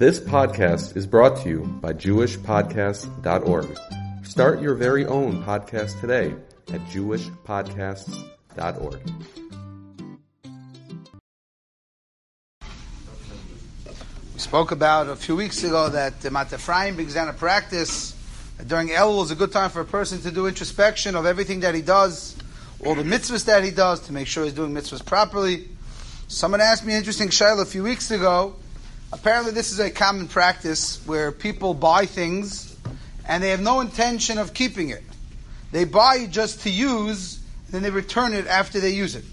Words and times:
This 0.00 0.18
podcast 0.18 0.96
is 0.96 1.06
brought 1.06 1.36
to 1.42 1.48
you 1.50 1.58
by 1.82 1.92
JewishPodcasts.org. 1.92 3.78
Start 4.24 4.62
your 4.62 4.74
very 4.74 5.04
own 5.04 5.44
podcast 5.44 6.00
today 6.00 6.34
at 6.72 6.80
JewishPodcasts.org. 6.86 9.00
We 14.32 14.38
spoke 14.38 14.70
about 14.70 15.10
a 15.10 15.16
few 15.16 15.36
weeks 15.36 15.64
ago 15.64 15.90
that 15.90 16.22
the 16.22 16.30
Matafraim 16.30 16.96
down 17.12 17.28
a 17.28 17.34
practice. 17.34 18.16
During 18.66 18.88
Elul 18.88 19.24
is 19.24 19.30
a 19.30 19.36
good 19.36 19.52
time 19.52 19.68
for 19.68 19.82
a 19.82 19.84
person 19.84 20.22
to 20.22 20.30
do 20.30 20.46
introspection 20.46 21.14
of 21.14 21.26
everything 21.26 21.60
that 21.60 21.74
he 21.74 21.82
does, 21.82 22.36
all 22.86 22.94
the 22.94 23.02
mitzvahs 23.02 23.44
that 23.44 23.64
he 23.64 23.70
does, 23.70 24.00
to 24.06 24.14
make 24.14 24.28
sure 24.28 24.44
he's 24.44 24.54
doing 24.54 24.72
mitzvahs 24.72 25.04
properly. 25.04 25.68
Someone 26.26 26.62
asked 26.62 26.86
me 26.86 26.94
an 26.94 27.00
interesting 27.00 27.28
shayla 27.28 27.60
a 27.60 27.66
few 27.66 27.82
weeks 27.82 28.10
ago. 28.10 28.56
Apparently, 29.12 29.52
this 29.52 29.72
is 29.72 29.80
a 29.80 29.90
common 29.90 30.28
practice 30.28 31.04
where 31.04 31.32
people 31.32 31.74
buy 31.74 32.06
things 32.06 32.76
and 33.26 33.42
they 33.42 33.50
have 33.50 33.60
no 33.60 33.80
intention 33.80 34.38
of 34.38 34.54
keeping 34.54 34.90
it. 34.90 35.02
They 35.72 35.84
buy 35.84 36.26
just 36.26 36.60
to 36.62 36.70
use, 36.70 37.40
and 37.66 37.74
then 37.74 37.82
they 37.82 37.90
return 37.90 38.32
it 38.32 38.46
after 38.46 38.80
they 38.80 38.90
use 38.90 39.16
it. 39.16 39.24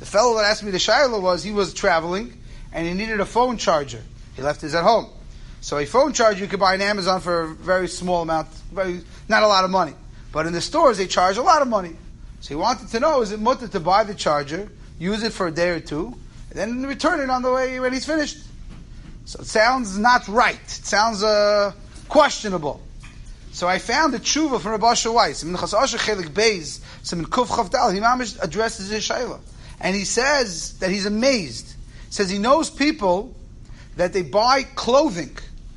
The 0.00 0.06
fellow 0.06 0.36
that 0.36 0.44
asked 0.44 0.62
me 0.62 0.70
the 0.70 0.78
shayla 0.78 1.20
was 1.20 1.42
he 1.42 1.52
was 1.52 1.72
traveling 1.72 2.36
and 2.72 2.86
he 2.86 2.94
needed 2.94 3.20
a 3.20 3.26
phone 3.26 3.56
charger. 3.56 4.02
He 4.34 4.42
left 4.42 4.60
his 4.60 4.74
at 4.74 4.82
home. 4.82 5.06
So 5.60 5.78
a 5.78 5.86
phone 5.86 6.12
charger 6.12 6.40
you 6.40 6.48
could 6.48 6.60
buy 6.60 6.74
on 6.74 6.82
Amazon 6.82 7.20
for 7.20 7.42
a 7.42 7.48
very 7.48 7.88
small 7.88 8.22
amount, 8.22 8.48
very, 8.72 9.00
not 9.28 9.42
a 9.42 9.48
lot 9.48 9.64
of 9.64 9.70
money. 9.70 9.94
But 10.32 10.46
in 10.46 10.52
the 10.52 10.60
stores 10.60 10.98
they 10.98 11.06
charge 11.06 11.38
a 11.38 11.42
lot 11.42 11.62
of 11.62 11.68
money. 11.68 11.96
So 12.40 12.48
he 12.50 12.54
wanted 12.56 12.88
to 12.88 13.00
know, 13.00 13.22
is 13.22 13.32
it 13.32 13.40
mutter 13.40 13.66
to 13.68 13.80
buy 13.80 14.04
the 14.04 14.14
charger, 14.14 14.68
use 14.98 15.22
it 15.22 15.32
for 15.32 15.46
a 15.46 15.50
day 15.50 15.70
or 15.70 15.80
two, 15.80 16.14
and 16.50 16.58
then 16.58 16.86
return 16.86 17.20
it 17.20 17.30
on 17.30 17.42
the 17.42 17.52
way 17.52 17.80
when 17.80 17.92
he's 17.92 18.04
finished? 18.04 18.38
So 19.26 19.40
it 19.40 19.46
sounds 19.46 19.98
not 19.98 20.28
right. 20.28 20.54
It 20.54 20.70
sounds 20.70 21.22
uh, 21.22 21.72
questionable. 22.08 22.80
So 23.50 23.66
I 23.66 23.78
found 23.78 24.14
a 24.14 24.20
tshuva 24.20 24.60
from 24.60 24.70
Rabbi 24.70 24.86
Weiss. 24.86 25.42
Minchas 25.42 25.74
Asher 25.74 25.98
Chelik 25.98 26.28
Beis, 26.28 26.80
some 27.02 27.18
in 27.20 27.26
Kuf 27.26 27.48
Chavdal, 27.48 27.92
he 27.92 28.00
mamish 28.00 28.40
addresses 28.40 28.88
his 28.88 29.06
shayla. 29.06 29.40
And 29.80 29.96
he 29.96 30.04
says 30.04 30.78
that 30.78 30.90
he's 30.90 31.06
amazed. 31.06 31.74
He 32.06 32.12
says 32.12 32.30
he 32.30 32.38
knows 32.38 32.70
people 32.70 33.34
that 33.96 34.12
they 34.12 34.22
buy 34.22 34.62
clothing. 34.62 35.36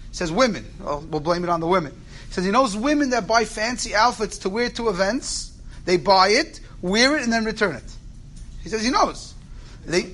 He 0.10 0.16
says 0.16 0.32
women. 0.32 0.66
Well, 0.80 1.04
we'll 1.10 1.22
blame 1.22 1.44
it 1.44 1.50
on 1.50 1.60
the 1.60 1.68
women. 1.68 1.94
He 2.28 2.34
says 2.34 2.46
he 2.46 2.52
knows 2.52 2.78
women 2.78 3.10
that 3.10 3.26
buy 3.26 3.46
fancy 3.46 3.96
outfits 3.96 4.38
to 4.40 4.50
wear 4.50 4.70
to 4.72 4.90
events. 4.90 5.58
They 5.86 5.98
buy 5.98 6.30
it, 6.30 6.60
wear 6.84 7.18
it, 7.18 7.24
and 7.24 7.34
then 7.34 7.46
return 7.46 7.76
it. 7.76 7.92
He 8.62 8.70
says 8.70 8.84
he 8.84 8.92
knows. 8.92 9.34
They, 9.86 10.14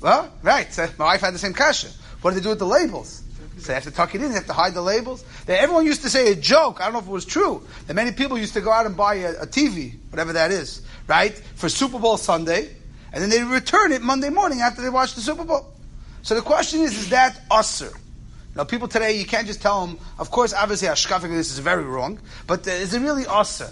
well, 0.00 0.32
right. 0.42 0.72
So 0.72 0.88
my 0.98 1.06
wife 1.06 1.22
had 1.22 1.34
the 1.34 1.38
same 1.38 1.54
kasha. 1.54 1.88
What 2.24 2.30
do 2.30 2.40
they 2.40 2.42
do 2.42 2.48
with 2.48 2.58
the 2.58 2.66
labels? 2.66 3.22
So 3.58 3.66
they 3.66 3.74
have 3.74 3.82
to 3.82 3.90
tuck 3.90 4.14
it 4.14 4.22
in, 4.22 4.28
they 4.28 4.34
have 4.34 4.46
to 4.46 4.54
hide 4.54 4.72
the 4.72 4.80
labels. 4.80 5.22
They, 5.44 5.58
everyone 5.58 5.84
used 5.84 6.00
to 6.02 6.08
say 6.08 6.32
a 6.32 6.34
joke, 6.34 6.80
I 6.80 6.84
don't 6.84 6.94
know 6.94 6.98
if 7.00 7.06
it 7.06 7.10
was 7.10 7.26
true, 7.26 7.62
that 7.86 7.92
many 7.92 8.12
people 8.12 8.38
used 8.38 8.54
to 8.54 8.62
go 8.62 8.72
out 8.72 8.86
and 8.86 8.96
buy 8.96 9.16
a, 9.16 9.42
a 9.42 9.46
TV, 9.46 9.92
whatever 10.08 10.32
that 10.32 10.50
is, 10.50 10.80
right, 11.06 11.36
for 11.54 11.68
Super 11.68 11.98
Bowl 11.98 12.16
Sunday, 12.16 12.74
and 13.12 13.22
then 13.22 13.28
they 13.28 13.42
return 13.42 13.92
it 13.92 14.00
Monday 14.00 14.30
morning 14.30 14.62
after 14.62 14.80
they 14.80 14.88
watch 14.88 15.14
the 15.14 15.20
Super 15.20 15.44
Bowl. 15.44 15.70
So 16.22 16.34
the 16.34 16.40
question 16.40 16.80
is, 16.80 16.96
is 16.96 17.10
that 17.10 17.38
usser? 17.50 17.94
Now, 18.56 18.64
people 18.64 18.88
today, 18.88 19.18
you 19.18 19.26
can't 19.26 19.46
just 19.46 19.60
tell 19.60 19.86
them, 19.86 19.98
of 20.18 20.30
course, 20.30 20.54
obviously, 20.54 20.88
Ashkafik, 20.88 21.28
this 21.28 21.52
is 21.52 21.58
very 21.58 21.84
wrong, 21.84 22.18
but 22.46 22.66
uh, 22.66 22.70
is 22.70 22.94
it 22.94 23.02
really 23.02 23.24
usser? 23.24 23.70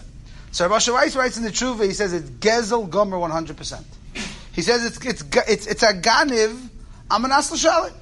So 0.50 0.68
Rabbi 0.68 0.92
Weiss 0.92 1.16
writes 1.16 1.38
in 1.38 1.42
the 1.42 1.48
Tshuva, 1.48 1.86
he 1.86 1.94
says 1.94 2.12
it's 2.12 2.28
Gezel 2.28 2.90
Gomer 2.90 3.16
100%. 3.16 3.82
He 4.52 4.60
says 4.60 4.84
it's, 4.84 5.06
it's, 5.06 5.24
it's, 5.48 5.66
it's 5.66 5.82
a 5.82 5.94
Ganiv, 5.94 6.68
Amanas 7.10 7.50
L'Shalit. 7.50 7.94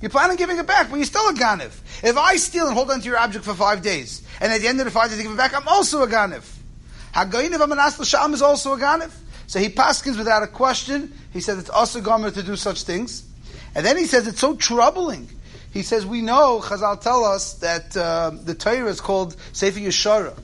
You 0.00 0.08
plan 0.08 0.30
on 0.30 0.36
giving 0.36 0.58
it 0.58 0.66
back, 0.66 0.90
but 0.90 0.96
you're 0.96 1.06
still 1.06 1.28
a 1.28 1.34
Ganiv. 1.34 1.72
If 2.04 2.16
I 2.16 2.36
steal 2.36 2.66
and 2.66 2.74
hold 2.74 2.90
on 2.90 3.00
to 3.00 3.06
your 3.06 3.18
object 3.18 3.44
for 3.44 3.54
five 3.54 3.82
days, 3.82 4.22
and 4.40 4.52
at 4.52 4.60
the 4.60 4.68
end 4.68 4.78
of 4.80 4.84
the 4.84 4.92
five 4.92 5.10
days 5.10 5.18
I 5.18 5.22
give 5.22 5.32
it 5.32 5.36
back, 5.36 5.54
I'm 5.54 5.66
also 5.66 6.02
a 6.02 6.06
Ganiv. 6.06 6.44
Hagoyin 7.14 7.54
of 7.54 7.60
Amanas 7.60 7.98
L'Shalim 7.98 8.34
is 8.34 8.42
also 8.42 8.74
a 8.74 8.78
Ganiv. 8.78 9.10
So 9.48 9.58
he 9.58 9.70
paskins 9.70 10.18
without 10.18 10.42
a 10.42 10.46
question. 10.46 11.12
He 11.32 11.40
says 11.40 11.58
it's 11.58 11.70
also 11.70 12.00
Gomer 12.00 12.30
to 12.30 12.42
do 12.42 12.54
such 12.54 12.82
things. 12.82 13.24
And 13.74 13.84
then 13.84 13.96
he 13.96 14.04
says 14.04 14.26
it's 14.28 14.40
so 14.40 14.54
troubling. 14.54 15.28
He 15.72 15.82
says, 15.82 16.06
we 16.06 16.22
know, 16.22 16.60
Chazal 16.62 17.00
tell 17.00 17.24
us 17.24 17.54
that 17.54 17.96
uh, 17.96 18.30
the 18.30 18.54
Torah 18.54 18.88
is 18.88 19.00
called 19.00 19.36
Sefer 19.52 19.80
Yeshara. 19.80 20.38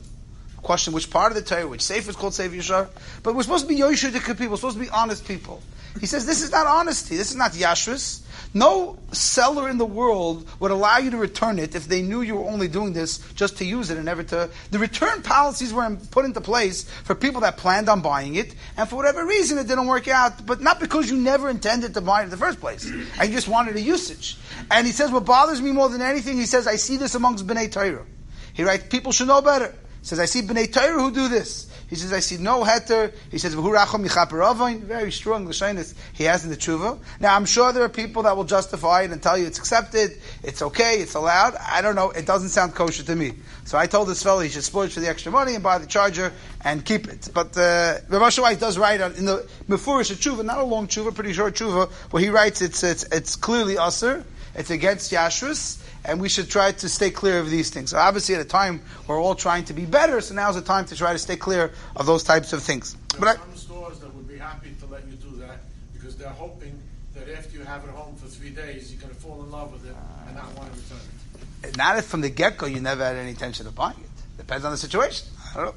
Question 0.63 0.95
which 0.95 1.11
part 1.11 1.33
of 1.33 1.37
the 1.37 1.43
Torah, 1.43 1.67
which 1.69 1.83
Sefer 1.83 2.11
is 2.11 2.17
called 2.17 2.35
Sefer 2.35 2.55
Yeshara. 2.55 2.89
But 3.23 3.35
we're 3.35 3.43
supposed 3.43 3.69
to 3.69 3.69
be 3.69 3.81
Yoshidik 3.81 4.27
people, 4.27 4.49
we're 4.49 4.57
supposed 4.57 4.79
to 4.79 4.83
be 4.83 4.91
honest 4.91 5.27
people. 5.27 5.63
He 6.01 6.07
says, 6.07 6.27
this 6.27 6.43
is 6.43 6.51
not 6.51 6.67
honesty, 6.67 7.17
this 7.17 7.31
is 7.31 7.37
not 7.37 7.53
Yashrus. 7.53 8.23
No 8.57 9.01
seller 9.11 9.69
in 9.69 9.79
the 9.79 9.85
world 9.85 10.49
would 10.61 10.71
allow 10.71 10.99
you 10.99 11.11
to 11.11 11.17
return 11.17 11.59
it 11.59 11.75
if 11.75 11.89
they 11.89 12.03
knew 12.03 12.23
you 12.23 12.37
were 12.37 12.49
only 12.49 12.69
doing 12.69 12.93
this 12.93 13.19
just 13.33 13.59
to 13.59 13.65
use 13.65 13.91
it 13.91 13.97
and 13.97 14.05
never 14.05 14.23
to. 14.23 14.49
The 14.71 14.79
return 14.79 15.23
policies 15.23 15.73
were 15.73 15.99
put 16.13 16.25
into 16.25 16.41
place 16.41 16.89
for 17.03 17.17
people 17.17 17.41
that 17.41 17.57
planned 17.57 17.89
on 17.89 18.01
buying 18.01 18.37
it, 18.37 18.55
and 18.77 18.89
for 18.89 18.95
whatever 18.95 19.27
reason 19.27 19.59
it 19.59 19.67
didn't 19.67 19.89
work 19.89 20.07
out, 20.07 20.47
but 20.47 20.61
not 20.61 20.79
because 20.79 21.11
you 21.11 21.17
never 21.17 21.51
intended 21.51 21.95
to 21.95 22.01
buy 22.01 22.21
it 22.21 22.25
in 22.25 22.31
the 22.31 22.37
first 22.37 22.61
place. 22.61 22.85
You 22.89 23.29
just 23.29 23.49
wanted 23.49 23.75
a 23.75 23.81
usage. 23.81 24.39
And 24.71 24.87
he 24.87 24.93
says, 24.93 25.11
what 25.11 25.25
bothers 25.25 25.61
me 25.61 25.73
more 25.73 25.89
than 25.89 26.01
anything, 26.01 26.37
he 26.37 26.47
says, 26.47 26.69
I 26.69 26.77
see 26.77 26.97
this 26.97 27.17
amongst 27.17 27.47
B'nai 27.49 27.73
Torah. 27.73 28.07
He 28.53 28.63
writes, 28.63 28.85
people 28.89 29.11
should 29.11 29.27
know 29.27 29.43
better. 29.43 29.75
He 30.01 30.07
says, 30.07 30.21
I 30.21 30.27
see 30.27 30.43
B'nai 30.43 30.73
Torah 30.73 31.03
who 31.03 31.11
do 31.11 31.27
this. 31.29 31.69
He 31.95 32.01
says, 32.01 32.13
I 32.13 32.19
see 32.19 32.39
no 32.39 32.65
heter. 32.65 33.13
He 33.31 33.39
says, 33.39 33.55
very 33.55 35.13
strong 35.13 35.47
Lashonis 35.47 35.95
he 36.13 36.25
has 36.25 36.45
in 36.45 36.51
the 36.51 36.57
tshuva. 36.57 36.99
Now, 37.21 37.37
I'm 37.37 37.45
sure 37.45 37.73
there 37.73 37.85
are 37.85 37.89
people 37.89 38.25
that 38.25 38.37
will 38.37 38.43
justify 38.43 39.03
it 39.03 39.13
and 39.13 39.23
tell 39.23 39.39
you 39.39 39.47
it's 39.47 39.59
accepted, 39.59 40.11
it's 40.43 40.61
okay, 40.61 40.97
it's 40.97 41.15
allowed. 41.15 41.55
I 41.55 41.83
don't 41.83 41.95
know. 41.95 42.11
It 42.11 42.27
doesn't 42.27 42.49
sound 42.49 42.75
kosher 42.75 43.05
to 43.05 43.15
me. 43.15 43.35
So 43.65 43.79
I 43.79 43.87
told 43.87 44.09
this 44.09 44.25
fellow 44.25 44.41
he 44.41 44.49
should 44.49 44.65
splurge 44.65 44.93
for 44.93 45.01
the 45.01 45.09
extra 45.09 45.31
money 45.31 45.55
and 45.55 45.63
buy 45.63 45.79
the 45.79 45.87
charger 45.87 46.33
and 46.63 46.85
keep 46.85 47.07
it. 47.07 47.29
But 47.33 47.57
uh, 47.57 47.99
Rav 48.09 48.37
White 48.39 48.59
does 48.59 48.77
write 48.77 49.01
on, 49.01 49.15
in 49.15 49.25
the 49.25 49.49
Mefurish 49.69 50.13
tshuva, 50.15 50.45
not 50.45 50.59
a 50.59 50.65
long 50.65 50.89
tshuva, 50.89 51.15
pretty 51.15 51.33
short 51.33 51.55
tshuva, 51.55 51.91
where 52.11 52.23
he 52.23 52.29
writes 52.29 52.61
it's, 52.61 52.83
it's, 52.83 53.05
it's 53.05 53.37
clearly 53.37 53.77
usr, 53.77 54.25
it's 54.55 54.71
against 54.71 55.13
Yashrus, 55.13 55.83
and 56.05 56.21
we 56.21 56.29
should 56.29 56.49
try 56.49 56.73
to 56.73 56.89
stay 56.89 57.11
clear 57.11 57.39
of 57.39 57.51
these 57.51 57.71
things. 57.71 57.91
So 57.91 57.99
obviously, 57.99 58.35
at 58.35 58.41
a 58.41 58.45
time 58.45 58.83
we're 59.07 59.21
all 59.21 59.35
trying 59.35 59.65
to 59.67 59.73
be 59.73 59.85
better, 59.85 60.21
so 60.21 60.35
now's 60.35 60.55
the 60.55 60.63
time 60.63 60.85
to 60.87 60.97
try 60.97 61.13
to 61.13 61.19
stay 61.19 61.37
clear 61.37 61.73
of 61.97 62.07
those 62.07 62.23
types 62.23 62.53
of 62.53 62.63
things. 62.63 62.97
There 63.13 63.21
but 63.21 63.29
are 63.29 63.41
some 63.41 63.51
I, 63.53 63.57
stores 63.57 63.99
that 64.01 64.15
would 64.15 64.29
be 64.29 64.39
happy 64.39 64.75
to 64.81 64.87
let 64.87 65.07
you 65.07 65.17
do 65.17 65.37
that 65.37 65.61
because 65.93 66.17
they're 66.17 66.29
hoping 66.29 66.79
that 67.15 67.29
after 67.29 67.57
you 67.57 67.65
have 67.65 67.85
it 67.85 67.91
home 67.91 68.17
for 68.17 68.27
three 68.27 68.51
days, 68.51 68.93
you're 68.93 69.01
going 69.01 69.15
to 69.15 69.21
fall 69.21 69.43
in 69.43 69.51
love 69.51 69.73
with 69.73 69.87
it 69.87 69.97
and 70.27 70.37
not 70.37 70.53
want 70.57 70.73
to 70.73 70.81
return 70.81 70.99
it. 70.99 71.77
Not 71.77 71.99
if 71.99 72.05
from 72.05 72.21
the 72.21 72.31
get 72.31 72.59
go 72.59 72.67
you 72.67 72.81
never 72.81 73.05
had 73.05 73.17
any 73.17 73.31
intention 73.31 73.67
of 73.67 73.75
buying 73.75 73.99
it. 73.99 74.37
Depends 74.37 74.65
on 74.65 74.73
the 74.73 74.77
situation. 74.77 75.29
I 75.51 75.57
don't 75.57 75.67
know. 75.67 75.75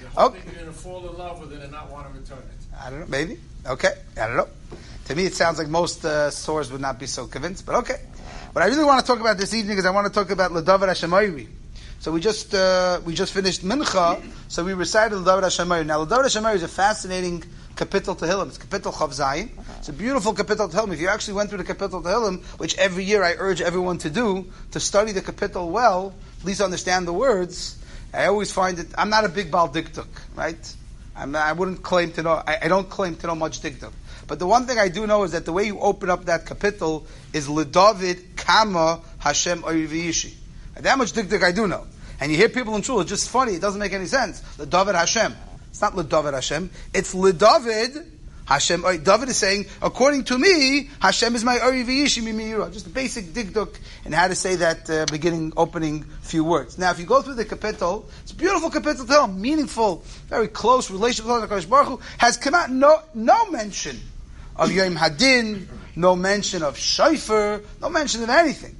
You're 0.00 0.10
hoping 0.10 0.40
okay. 0.40 0.50
you're 0.50 0.62
going 0.62 0.72
to 0.74 0.78
fall 0.78 1.08
in 1.08 1.16
love 1.16 1.40
with 1.40 1.52
it 1.52 1.62
and 1.62 1.72
not 1.72 1.90
want 1.90 2.12
to 2.12 2.20
return 2.20 2.38
it. 2.38 2.76
I 2.80 2.90
don't 2.90 3.00
know. 3.00 3.06
Maybe. 3.06 3.38
Okay. 3.66 3.94
I 4.16 4.26
don't 4.26 4.36
know. 4.36 4.48
To 5.06 5.14
me, 5.14 5.24
it 5.24 5.34
sounds 5.34 5.58
like 5.58 5.68
most 5.68 6.04
uh, 6.04 6.30
stores 6.30 6.70
would 6.70 6.80
not 6.80 6.98
be 6.98 7.06
so 7.06 7.26
convinced, 7.26 7.64
but 7.64 7.76
okay. 7.76 8.00
What 8.58 8.64
I 8.64 8.70
really 8.70 8.82
want 8.82 8.98
to 8.98 9.06
talk 9.06 9.20
about 9.20 9.38
this 9.38 9.54
evening 9.54 9.78
is 9.78 9.86
I 9.86 9.90
want 9.90 10.08
to 10.08 10.12
talk 10.12 10.30
about 10.30 10.50
L'Dovid 10.50 10.88
Hashem 10.88 11.12
Ori. 11.12 11.48
So 12.00 12.10
we 12.10 12.20
just 12.20 12.52
uh, 12.52 13.00
we 13.04 13.14
just 13.14 13.32
finished 13.32 13.62
Mincha, 13.62 14.20
so 14.48 14.64
we 14.64 14.74
recited 14.74 15.14
L'Dovid 15.14 15.44
Hashem 15.44 15.70
Ori. 15.70 15.84
Now 15.84 16.00
L'Dovid 16.00 16.24
Hashem 16.24 16.44
Ori 16.44 16.56
is 16.56 16.64
a 16.64 16.66
fascinating 16.66 17.44
capital 17.76 18.16
Tehillim. 18.16 18.48
It's 18.48 18.58
capital 18.58 18.90
Chav 18.90 19.10
Zayin. 19.10 19.50
It's 19.78 19.90
a 19.90 19.92
beautiful 19.92 20.34
capital 20.34 20.68
Tehillim. 20.68 20.92
If 20.92 21.00
you 21.00 21.06
actually 21.06 21.34
went 21.34 21.50
through 21.50 21.58
the 21.58 21.72
capital 21.72 22.02
Tehillim, 22.02 22.42
which 22.58 22.76
every 22.78 23.04
year 23.04 23.22
I 23.22 23.36
urge 23.38 23.60
everyone 23.60 23.98
to 23.98 24.10
do, 24.10 24.50
to 24.72 24.80
study 24.80 25.12
the 25.12 25.22
capital 25.22 25.70
well, 25.70 26.12
at 26.40 26.44
least 26.44 26.60
understand 26.60 27.06
the 27.06 27.12
words, 27.12 27.78
I 28.12 28.26
always 28.26 28.50
find 28.50 28.80
it, 28.80 28.88
I'm 28.98 29.08
not 29.08 29.24
a 29.24 29.28
big 29.28 29.52
Baal 29.52 29.68
Diktuk, 29.68 30.08
right? 30.34 30.74
I'm 31.14 31.30
not, 31.30 31.46
I 31.46 31.52
wouldn't 31.52 31.84
claim 31.84 32.10
to 32.14 32.24
know, 32.24 32.42
I, 32.44 32.58
I 32.62 32.66
don't 32.66 32.90
claim 32.90 33.14
to 33.14 33.28
know 33.28 33.36
much 33.36 33.60
Diktuk. 33.60 33.92
But 34.28 34.38
the 34.38 34.46
one 34.46 34.66
thing 34.66 34.78
I 34.78 34.88
do 34.88 35.06
know 35.06 35.24
is 35.24 35.32
that 35.32 35.46
the 35.46 35.52
way 35.52 35.64
you 35.64 35.80
open 35.80 36.10
up 36.10 36.26
that 36.26 36.44
capital 36.44 37.06
is 37.32 37.48
Ledavid 37.48 38.36
Kama 38.36 39.00
Hashem 39.18 39.62
Oyviyishi. 39.62 40.34
That 40.74 40.98
much 40.98 41.12
dikdik 41.12 41.42
I 41.42 41.50
do 41.50 41.66
know. 41.66 41.86
And 42.20 42.30
you 42.30 42.36
hear 42.36 42.50
people 42.50 42.76
in 42.76 42.82
shul, 42.82 43.00
it's 43.00 43.08
just 43.08 43.30
funny, 43.30 43.54
it 43.54 43.62
doesn't 43.62 43.80
make 43.80 43.94
any 43.94 44.04
sense. 44.04 44.42
Ledavid 44.58 44.94
Hashem. 44.94 45.34
It's 45.70 45.80
not 45.80 45.94
Ledavid 45.94 46.34
Hashem. 46.34 46.68
It's 46.92 47.14
Ledavid 47.14 48.06
Hashem. 48.44 48.82
David 49.02 49.30
is 49.30 49.38
saying, 49.38 49.64
according 49.80 50.24
to 50.24 50.38
me, 50.38 50.90
Hashem 51.00 51.34
is 51.34 51.42
my 51.42 51.58
Ori 51.60 51.84
V'yishi 51.84 52.72
Just 52.72 52.86
a 52.86 52.90
basic 52.90 53.26
dikduk 53.26 53.78
and 54.04 54.14
how 54.14 54.28
to 54.28 54.34
say 54.34 54.56
that 54.56 54.90
uh, 54.90 55.06
beginning, 55.10 55.54
opening 55.56 56.04
few 56.20 56.44
words. 56.44 56.76
Now, 56.76 56.90
if 56.90 56.98
you 56.98 57.06
go 57.06 57.22
through 57.22 57.34
the 57.34 57.46
capital, 57.46 58.08
it's 58.22 58.32
a 58.32 58.34
beautiful 58.34 58.68
capital 58.68 59.06
to 59.06 59.28
meaningful, 59.28 60.04
very 60.28 60.48
close 60.48 60.90
relationship 60.90 61.24
with 61.26 61.48
HaKadosh 61.48 61.68
Baruch 61.68 61.88
Hu, 61.88 62.00
has 62.18 62.36
come 62.36 62.54
out 62.54 62.70
no, 62.70 63.00
no 63.14 63.50
mention 63.50 63.98
of 64.58 64.72
Yom 64.72 64.96
Hadin, 64.96 65.66
no 65.96 66.16
mention 66.16 66.62
of 66.62 66.76
Shaifer, 66.76 67.62
no 67.80 67.88
mention 67.88 68.22
of 68.22 68.30
anything. 68.30 68.74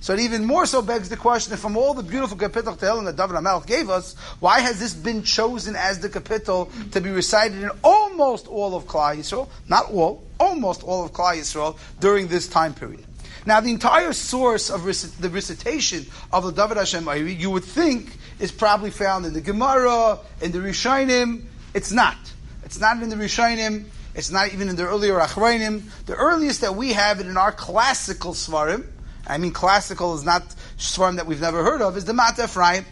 So 0.00 0.14
it 0.14 0.20
even 0.20 0.44
more 0.44 0.64
so 0.64 0.80
begs 0.80 1.08
the 1.08 1.16
question 1.16 1.56
from 1.56 1.76
all 1.76 1.92
the 1.92 2.04
beautiful 2.04 2.36
capital 2.36 2.76
Tehillim 2.76 3.04
that 3.06 3.16
David 3.16 3.34
HaMelech 3.36 3.66
gave 3.66 3.90
us, 3.90 4.14
why 4.38 4.60
has 4.60 4.78
this 4.78 4.94
been 4.94 5.24
chosen 5.24 5.74
as 5.74 5.98
the 5.98 6.08
capital 6.08 6.70
to 6.92 7.00
be 7.00 7.10
recited 7.10 7.62
in 7.62 7.70
almost 7.82 8.46
all 8.46 8.76
of 8.76 8.84
Klal 8.84 9.16
Yisrael? 9.16 9.48
Not 9.68 9.90
all, 9.90 10.24
almost 10.38 10.84
all 10.84 11.04
of 11.04 11.12
Klal 11.12 11.36
Yisrael 11.36 11.76
during 11.98 12.28
this 12.28 12.46
time 12.46 12.74
period. 12.74 13.04
Now, 13.44 13.60
the 13.60 13.70
entire 13.70 14.12
source 14.12 14.70
of 14.70 14.84
rec- 14.84 15.18
the 15.18 15.30
recitation 15.30 16.06
of 16.32 16.44
the 16.44 16.52
David 16.52 16.76
Hashem 16.76 17.04
Ayri, 17.04 17.36
you 17.38 17.50
would 17.50 17.64
think, 17.64 18.16
is 18.38 18.52
probably 18.52 18.90
found 18.90 19.26
in 19.26 19.32
the 19.32 19.40
Gemara, 19.40 20.18
in 20.40 20.52
the 20.52 20.58
Rishonim. 20.58 21.44
It's 21.74 21.90
not. 21.90 22.16
It's 22.64 22.78
not 22.78 23.02
in 23.02 23.08
the 23.08 23.16
Rishonim. 23.16 23.86
It's 24.18 24.32
not 24.32 24.52
even 24.52 24.68
in 24.68 24.74
the 24.74 24.84
earlier 24.84 25.14
Achrayim. 25.20 25.84
The 26.06 26.16
earliest 26.16 26.62
that 26.62 26.74
we 26.74 26.92
have 26.92 27.20
it 27.20 27.26
in 27.26 27.36
our 27.36 27.52
classical 27.52 28.32
Svarim, 28.32 28.84
I 29.24 29.38
mean 29.38 29.52
classical 29.52 30.12
is 30.16 30.24
not 30.24 30.42
Svarim 30.76 31.16
that 31.16 31.26
we've 31.28 31.40
never 31.40 31.62
heard 31.62 31.80
of, 31.80 31.96
is 31.96 32.04
the 32.04 32.14
Mat 32.14 32.36
Ephraim. 32.36 32.84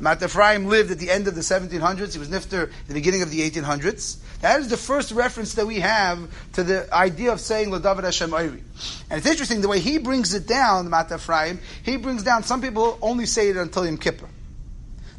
Mat 0.00 0.20
Ephraim 0.20 0.66
lived 0.66 0.90
at 0.90 0.98
the 0.98 1.08
end 1.08 1.28
of 1.28 1.36
the 1.36 1.40
1700s. 1.40 2.14
He 2.14 2.18
was 2.18 2.30
Nifter 2.30 2.72
the 2.88 2.94
beginning 2.94 3.22
of 3.22 3.30
the 3.30 3.48
1800s. 3.48 4.16
That 4.40 4.58
is 4.58 4.70
the 4.70 4.76
first 4.76 5.12
reference 5.12 5.54
that 5.54 5.68
we 5.68 5.78
have 5.78 6.28
to 6.54 6.64
the 6.64 6.92
idea 6.92 7.30
of 7.30 7.38
saying 7.38 7.68
Ladavid 7.70 8.02
Hashem 8.02 8.32
Oiri. 8.32 8.60
And 9.08 9.18
it's 9.18 9.26
interesting 9.28 9.60
the 9.60 9.68
way 9.68 9.78
he 9.78 9.98
brings 9.98 10.34
it 10.34 10.48
down, 10.48 10.90
Mat 10.90 11.12
Ephraim, 11.12 11.60
he 11.84 11.96
brings 11.96 12.24
down, 12.24 12.42
some 12.42 12.60
people 12.60 12.98
only 13.00 13.26
say 13.26 13.50
it 13.50 13.56
until 13.56 13.86
Yom 13.86 13.98
Kippur. 13.98 14.28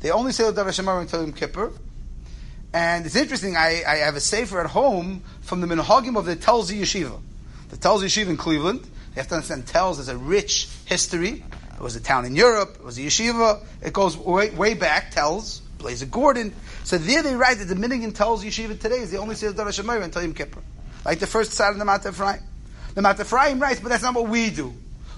They 0.02 0.12
only 0.12 0.34
say 0.34 0.44
Ladavid 0.44 0.66
Hashem 0.66 0.86
Oiri 0.88 1.02
until 1.04 1.22
Yom 1.22 1.32
Kippur. 1.32 1.72
And 2.74 3.06
it's 3.06 3.16
interesting, 3.16 3.56
I, 3.56 3.84
I 3.88 3.96
have 3.98 4.16
a 4.16 4.20
sefer 4.20 4.60
at 4.60 4.66
home 4.66 5.22
from 5.42 5.62
the 5.62 5.68
Minhagim 5.68 6.18
of 6.18 6.26
the 6.26 6.36
Telz 6.36 6.72
Yeshiva. 6.72 7.22
The 7.70 7.78
Telz 7.78 8.02
Yeshiva 8.02 8.30
in 8.30 8.38
Cleveland. 8.38 8.82
You 8.82 9.18
have 9.18 9.28
to 9.28 9.36
understand, 9.36 9.68
Telz 9.68 9.98
has 9.98 10.08
a 10.10 10.18
rich 10.18 10.68
history. 10.86 11.44
It 11.74 11.80
was 11.80 11.96
a 11.96 12.02
town 12.02 12.26
in 12.26 12.36
Europe. 12.36 12.78
It 12.80 12.84
was 12.84 12.98
a 12.98 13.02
yeshiva. 13.02 13.64
It 13.82 13.94
goes 13.94 14.18
way, 14.18 14.50
way 14.50 14.74
back. 14.74 15.14
Telz 15.14 15.62
Blazer 15.78 16.08
Gordon. 16.08 16.54
So 16.84 16.98
there 16.98 17.22
they 17.22 17.36
write 17.36 17.60
that 17.60 17.66
the 17.66 17.76
Minhagim 17.76 18.14
Telz 18.14 18.40
Yeshiva 18.40 18.80
today 18.80 19.00
is 19.00 19.12
the 19.12 19.18
only 19.18 19.36
say 19.36 19.54
Dara 19.54 19.70
Shemayim 19.70 20.04
until 20.04 20.24
Yom 20.24 20.34
Kippur, 20.34 20.62
like 21.06 21.20
the 21.20 21.28
first 21.28 21.52
side 21.52 21.72
of 21.72 21.78
the 21.78 21.86
Mat 21.86 22.06
Ephraim. 22.06 22.42
The 22.96 23.02
Mat 23.02 23.20
Ephraim 23.20 23.60
writes, 23.60 23.80
but 23.80 23.90
that's 23.90 24.04
not 24.04 24.16
what 24.16 24.28
we 24.28 24.50
do. 24.50 24.74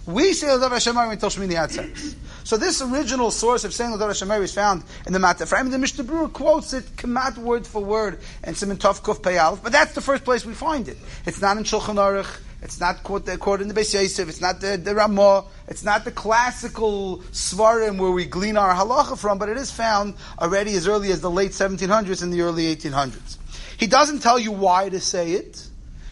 We 0.07 0.33
say 0.33 0.47
Dara 0.47 0.77
Shemayim 0.77 1.13
until 1.13 1.29
Shmini 1.29 1.53
Atzeres. 1.53 2.15
So 2.43 2.57
this 2.57 2.79
original 2.79 3.31
source 3.31 3.63
of 3.63 3.73
saying 3.73 3.97
Dara 3.97 4.13
Shemayim 4.13 4.43
is 4.43 4.53
found 4.53 4.83
in 5.07 5.13
the 5.13 5.19
Mat 5.19 5.41
Ephraim. 5.41 5.71
The 5.71 5.79
Mishnah 5.79 6.03
Berurah 6.03 6.31
quotes 6.31 6.73
it, 6.73 6.83
Kamat 6.95 7.39
word 7.39 7.65
for 7.65 7.83
word, 7.83 8.19
and 8.43 8.55
Simon 8.55 8.77
Tov 8.77 9.01
Kuf 9.01 9.21
Peyal. 9.21 9.61
But 9.63 9.71
that's 9.71 9.93
the 9.93 10.01
first 10.01 10.23
place 10.23 10.45
we 10.45 10.53
find 10.53 10.87
it. 10.87 10.97
It's 11.25 11.41
not 11.41 11.57
in 11.57 11.63
Shulchan 11.63 11.95
Aruch. 11.95 12.41
It's 12.61 12.79
not 12.79 13.03
quoted 13.03 13.61
in 13.61 13.67
the 13.67 13.73
Beis 13.73 13.93
Yosef. 13.93 14.29
It's 14.29 14.41
not 14.41 14.61
the, 14.61 14.77
the 14.77 14.93
Ramah. 14.93 15.45
It's 15.67 15.83
not 15.83 16.05
the 16.05 16.11
classical 16.11 17.19
Svarim 17.31 17.99
where 17.99 18.11
we 18.11 18.25
glean 18.25 18.57
our 18.57 18.73
halacha 18.73 19.17
from, 19.17 19.39
but 19.39 19.49
it 19.49 19.57
is 19.57 19.71
found 19.71 20.13
already 20.39 20.75
as 20.75 20.87
early 20.87 21.11
as 21.11 21.21
the 21.21 21.31
late 21.31 21.51
1700s 21.51 22.21
and 22.21 22.31
the 22.31 22.41
early 22.41 22.75
1800s. 22.75 23.37
He 23.77 23.87
doesn't 23.87 24.19
tell 24.19 24.37
you 24.37 24.51
why 24.51 24.89
to 24.89 24.99
say 24.99 25.33
it. 25.33 25.67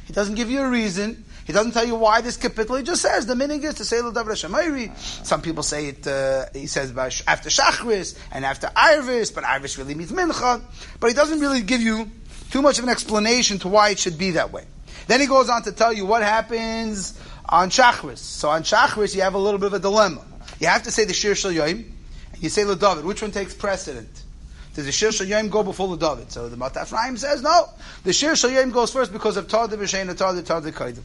He 0.06 0.14
doesn't 0.14 0.36
give 0.36 0.50
you 0.50 0.62
a 0.62 0.70
reason. 0.70 1.26
He 1.46 1.52
doesn't 1.52 1.74
tell 1.74 1.86
you 1.86 1.96
why 1.96 2.22
this 2.22 2.38
capital. 2.38 2.78
He 2.78 2.84
just 2.84 3.02
says 3.02 3.26
the 3.26 3.36
meaning 3.36 3.62
is 3.64 3.76
to 3.76 3.86
say 3.86 4.02
L'Dav 4.02 4.26
Shemayri. 4.28 4.96
Some 5.26 5.42
people 5.42 5.64
say 5.64 5.88
it. 5.88 6.08
Uh, 6.08 6.46
he 6.54 6.68
says 6.68 6.96
after 7.28 7.50
Shachris 7.50 8.18
and 8.32 8.46
after 8.46 8.68
Irvis, 8.68 9.34
but 9.34 9.44
Irvis 9.44 9.78
really 9.78 9.94
means 9.94 10.12
Mincha. 10.12 10.62
But 11.00 11.08
he 11.08 11.14
doesn't 11.14 11.40
really 11.40 11.62
give 11.62 11.82
you 11.82 12.10
too 12.52 12.62
much 12.62 12.78
of 12.78 12.86
an 12.86 12.90
explanation 12.90 13.60
to 13.60 13.68
why 13.68 13.90
it 13.90 14.00
should 14.00 14.18
be 14.18 14.32
that 14.32 14.52
way. 14.54 14.66
Then 15.08 15.20
he 15.20 15.28
goes 15.28 15.50
on 15.50 15.64
to 15.64 15.72
tell 15.72 15.92
you 15.92 16.06
what 16.06 16.24
happens 16.24 17.20
on 17.50 17.70
Shachris. 17.70 18.20
So 18.20 18.50
on 18.50 18.64
Shachris, 18.64 19.16
you 19.16 19.22
have 19.22 19.34
a 19.34 19.40
little 19.40 19.60
bit 19.60 19.68
of 19.68 19.74
a 19.74 19.80
dilemma. 19.80 20.24
You 20.60 20.68
have 20.68 20.84
to 20.84 20.92
say 20.92 21.04
the 21.04 21.14
Shir 21.14 21.36
Shal 21.36 21.52
Yoim, 21.52 21.84
and 22.34 22.44
you 22.44 22.50
say 22.50 22.64
the 22.64 22.76
David. 22.76 23.04
Which 23.04 23.22
one 23.22 23.32
takes 23.32 23.54
precedent? 23.54 24.24
Does 24.76 24.86
the 24.86 24.92
Shir 24.92 25.12
Shal 25.12 25.28
Yoim 25.28 25.50
go 25.50 25.62
before 25.62 25.90
the 25.96 26.08
David? 26.08 26.32
So 26.32 26.48
the 26.48 26.56
Mat 26.56 26.78
Ephraim 26.82 27.18
says 27.18 27.42
no. 27.42 27.70
The 28.04 28.14
Shir 28.14 28.36
Shal 28.36 28.52
Yoim 28.52 28.72
goes 28.72 28.94
first 28.94 29.12
because 29.12 29.36
of 29.36 29.48
Tad 29.50 29.72
B'Shein 29.72 30.10
and 30.10 30.18
Tad 30.18 30.36
Kaidim. 30.46 31.04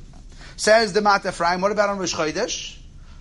Says 0.58 0.93
the 0.93 1.00
Mat 1.00 1.25
Ephraim. 1.25 1.60
What 1.60 1.70
about 1.70 1.88
on 1.88 1.99
Rosh 1.99 2.14
Chodesh? 2.14 2.76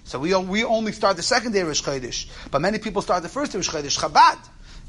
So 0.05 0.17
we, 0.17 0.33
we 0.33 0.63
only 0.63 0.91
start 0.91 1.17
the 1.17 1.23
second 1.23 1.51
day 1.51 1.59
of 1.59 1.67
Rosh 1.67 1.83
Chodesh, 1.83 2.27
but 2.49 2.61
many 2.61 2.79
people 2.79 3.03
start 3.03 3.21
the 3.21 3.29
first 3.29 3.51
day 3.51 3.59
of 3.59 3.67
Rosh 3.67 3.83
Chodesh. 3.83 3.99
Chabad. 3.99 4.39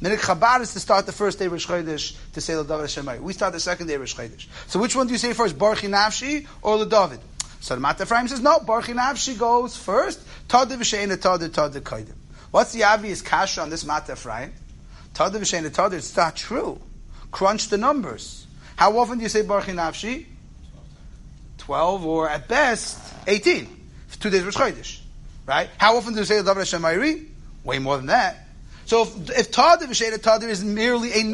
Minhag 0.00 0.16
Chabad 0.16 0.62
is 0.62 0.72
to 0.72 0.80
start 0.80 1.04
the 1.04 1.12
first 1.12 1.38
day 1.38 1.44
of 1.44 1.52
Rosh 1.52 1.66
Chodesh 1.66 2.16
to 2.32 2.40
say 2.40 2.56
L'David 2.56 2.80
Hashem 2.80 3.22
We 3.22 3.34
start 3.34 3.52
the 3.52 3.60
second 3.60 3.88
day 3.88 3.94
of 3.94 4.00
Rosh 4.00 4.14
Chodesh. 4.14 4.46
So 4.66 4.80
which 4.80 4.96
one 4.96 5.06
do 5.06 5.12
you 5.12 5.18
say 5.18 5.34
first, 5.34 5.58
Baruch 5.58 5.80
Nafshi 5.80 6.46
or 6.62 6.76
L'David? 6.76 7.20
So 7.60 7.74
the 7.74 7.82
Mat 7.82 8.00
Ephraim 8.00 8.28
says, 8.28 8.40
no, 8.40 8.60
Baruch 8.60 8.86
Nafshi 8.86 9.38
goes 9.38 9.76
first, 9.76 10.18
Tad 10.48 10.68
V'Shein 10.68 11.08
Tad 11.20 11.52
Tad 11.52 11.84
Kaidim. 11.84 12.14
What's 12.50 12.72
the 12.72 12.84
obvious 12.84 13.20
kasha 13.20 13.60
on 13.60 13.68
this 13.68 13.84
Mat 13.84 14.08
Ephraim? 14.08 14.54
Tad 15.12 15.32
V'Shein 15.32 15.70
Tad, 15.70 15.92
it's 15.92 16.16
not 16.16 16.34
true. 16.34 16.80
Crunch 17.30 17.68
the 17.68 17.76
numbers. 17.76 18.46
How 18.76 18.96
often 18.98 19.18
do 19.18 19.24
you 19.24 19.28
say 19.28 19.42
Baruch 19.42 19.66
Nafshi? 19.66 20.24
12 21.58 22.06
or 22.06 22.28
at 22.28 22.48
best 22.48 22.98
18. 23.26 23.76
Two 24.20 24.30
days 24.30 24.42
Rosh 24.42 24.56
Chodesh. 24.56 25.00
Right? 25.46 25.70
How 25.78 25.96
often 25.96 26.12
do 26.14 26.20
you 26.20 26.24
say 26.24 26.40
L'David 26.40 26.58
Hashem 26.58 27.26
Way 27.64 27.78
more 27.78 27.96
than 27.96 28.06
that. 28.06 28.48
So 28.86 29.02
if, 29.02 29.30
if 29.38 29.52
Tadir 29.52 29.86
V'Sheda 29.86 30.16
Tadir 30.16 30.48
is 30.48 30.64
merely 30.64 31.12
a... 31.12 31.24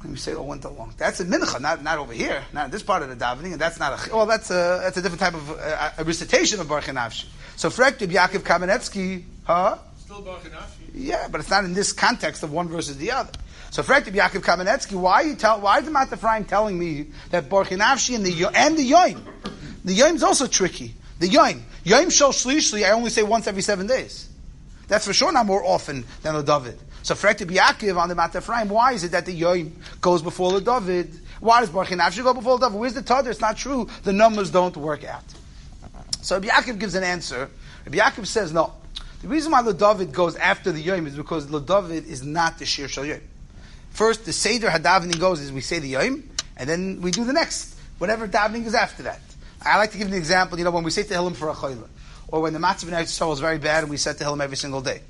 When 0.00 0.12
we 0.12 0.18
say 0.18 0.34
all 0.34 0.46
winter 0.46 0.70
long, 0.70 0.94
that's 0.96 1.20
a 1.20 1.26
mincha, 1.26 1.60
not, 1.60 1.82
not 1.84 1.98
over 1.98 2.14
here, 2.14 2.42
not 2.54 2.64
in 2.64 2.70
this 2.70 2.82
part 2.82 3.02
of 3.02 3.10
the 3.10 3.16
davening, 3.22 3.52
and 3.52 3.60
that's 3.60 3.78
not 3.78 4.08
a 4.08 4.16
well, 4.16 4.24
that's 4.24 4.50
a 4.50 4.80
that's 4.82 4.96
a 4.96 5.02
different 5.02 5.20
type 5.20 5.34
of 5.34 5.50
uh, 5.50 5.90
a 5.98 6.04
recitation 6.04 6.58
of 6.58 6.68
Baruch 6.68 6.86
Nafshi. 6.86 7.26
So 7.56 7.68
Frektib 7.68 8.08
Yaakov 8.08 8.40
Kamenetsky, 8.40 9.24
huh? 9.44 9.76
Yeah, 10.94 11.28
but 11.30 11.40
it's 11.40 11.50
not 11.50 11.64
in 11.64 11.72
this 11.72 11.92
context 11.92 12.42
of 12.42 12.52
one 12.52 12.68
versus 12.68 12.96
the 12.96 13.12
other. 13.12 13.30
So 13.70 13.82
Frektib 13.82 14.14
Yaakov 14.14 14.42
Kamenetsky, 14.42 14.94
why 14.98 15.20
you 15.22 15.36
tell 15.36 15.60
why 15.60 15.78
is 15.78 15.84
the 15.84 15.92
Mat 15.92 16.12
Ephraim 16.12 16.44
telling 16.44 16.76
me 16.78 17.06
that 17.30 17.48
Baruch 17.48 17.70
and 17.70 17.80
the 17.80 18.50
and 18.54 18.76
the 18.76 18.90
Yoim, 18.90 19.20
the 19.84 19.96
Yoim 19.96 20.16
is 20.16 20.24
also 20.24 20.46
tricky. 20.48 20.94
The 21.20 21.28
Yoim, 21.28 21.60
Yoim 21.84 22.10
Shal 22.10 22.32
Shlishli, 22.32 22.84
I 22.84 22.90
only 22.90 23.10
say 23.10 23.22
once 23.22 23.46
every 23.46 23.62
seven 23.62 23.86
days. 23.86 24.28
That's 24.88 25.06
for 25.06 25.12
sure 25.12 25.30
not 25.30 25.46
more 25.46 25.64
often 25.64 26.04
than 26.22 26.34
the 26.34 26.42
David. 26.42 26.78
So 27.02 27.14
Frekta 27.14 27.46
Yaakov 27.46 27.96
on 27.96 28.08
the 28.08 28.16
Mat 28.16 28.34
Ephraim, 28.34 28.68
why 28.68 28.92
is 28.92 29.04
it 29.04 29.12
that 29.12 29.26
the 29.26 29.40
Yoim 29.40 29.70
goes 30.00 30.22
before 30.22 30.50
the 30.52 30.60
David? 30.60 31.14
Why 31.38 31.60
does 31.60 31.70
Baruch 31.70 31.90
go 31.90 32.34
before 32.34 32.58
the 32.58 32.66
David? 32.66 32.80
Where's 32.80 32.94
the 32.94 33.02
Tadr? 33.02 33.28
It's 33.28 33.40
not 33.40 33.56
true. 33.56 33.88
The 34.02 34.12
numbers 34.12 34.50
don't 34.50 34.76
work 34.76 35.04
out. 35.04 35.24
So 36.22 36.40
Yaakov 36.40 36.80
gives 36.80 36.96
an 36.96 37.04
answer. 37.04 37.48
Yaakov 37.86 38.26
says 38.26 38.52
no. 38.52 38.74
The 39.22 39.28
reason 39.28 39.52
why 39.52 39.62
the 39.62 39.74
David 39.74 40.12
goes 40.12 40.36
after 40.36 40.72
the 40.72 40.80
Yom 40.80 41.06
is 41.06 41.14
because 41.14 41.46
the 41.46 41.60
David 41.60 42.06
is 42.06 42.24
not 42.24 42.58
the 42.58 42.64
Shir 42.64 42.88
Shal 42.88 43.04
Yom. 43.04 43.20
First, 43.90 44.24
the 44.24 44.32
Seder 44.32 44.68
Hadavening 44.68 45.18
goes 45.20 45.40
is 45.40 45.52
we 45.52 45.60
say 45.60 45.78
the 45.78 45.88
Yom, 45.88 46.24
and 46.56 46.68
then 46.68 47.02
we 47.02 47.10
do 47.10 47.24
the 47.24 47.32
next, 47.32 47.76
whatever 47.98 48.26
davening 48.26 48.64
is 48.66 48.74
after 48.74 49.02
that. 49.04 49.20
I 49.62 49.76
like 49.76 49.92
to 49.92 49.98
give 49.98 50.08
an 50.08 50.14
example, 50.14 50.58
you 50.58 50.64
know, 50.64 50.70
when 50.70 50.84
we 50.84 50.90
say 50.90 51.02
Tehillim 51.02 51.36
for 51.36 51.50
a 51.50 51.54
Chayla 51.54 51.86
or 52.28 52.40
when 52.40 52.52
the 52.52 52.58
matzah 52.58 52.84
in 52.84 52.94
Eretz 52.94 53.32
is 53.32 53.40
very 53.40 53.58
bad 53.58 53.82
and 53.82 53.90
we 53.90 53.96
said 53.98 54.16
Tehillim 54.16 54.42
every 54.42 54.56
single 54.56 54.80
day. 54.80 55.02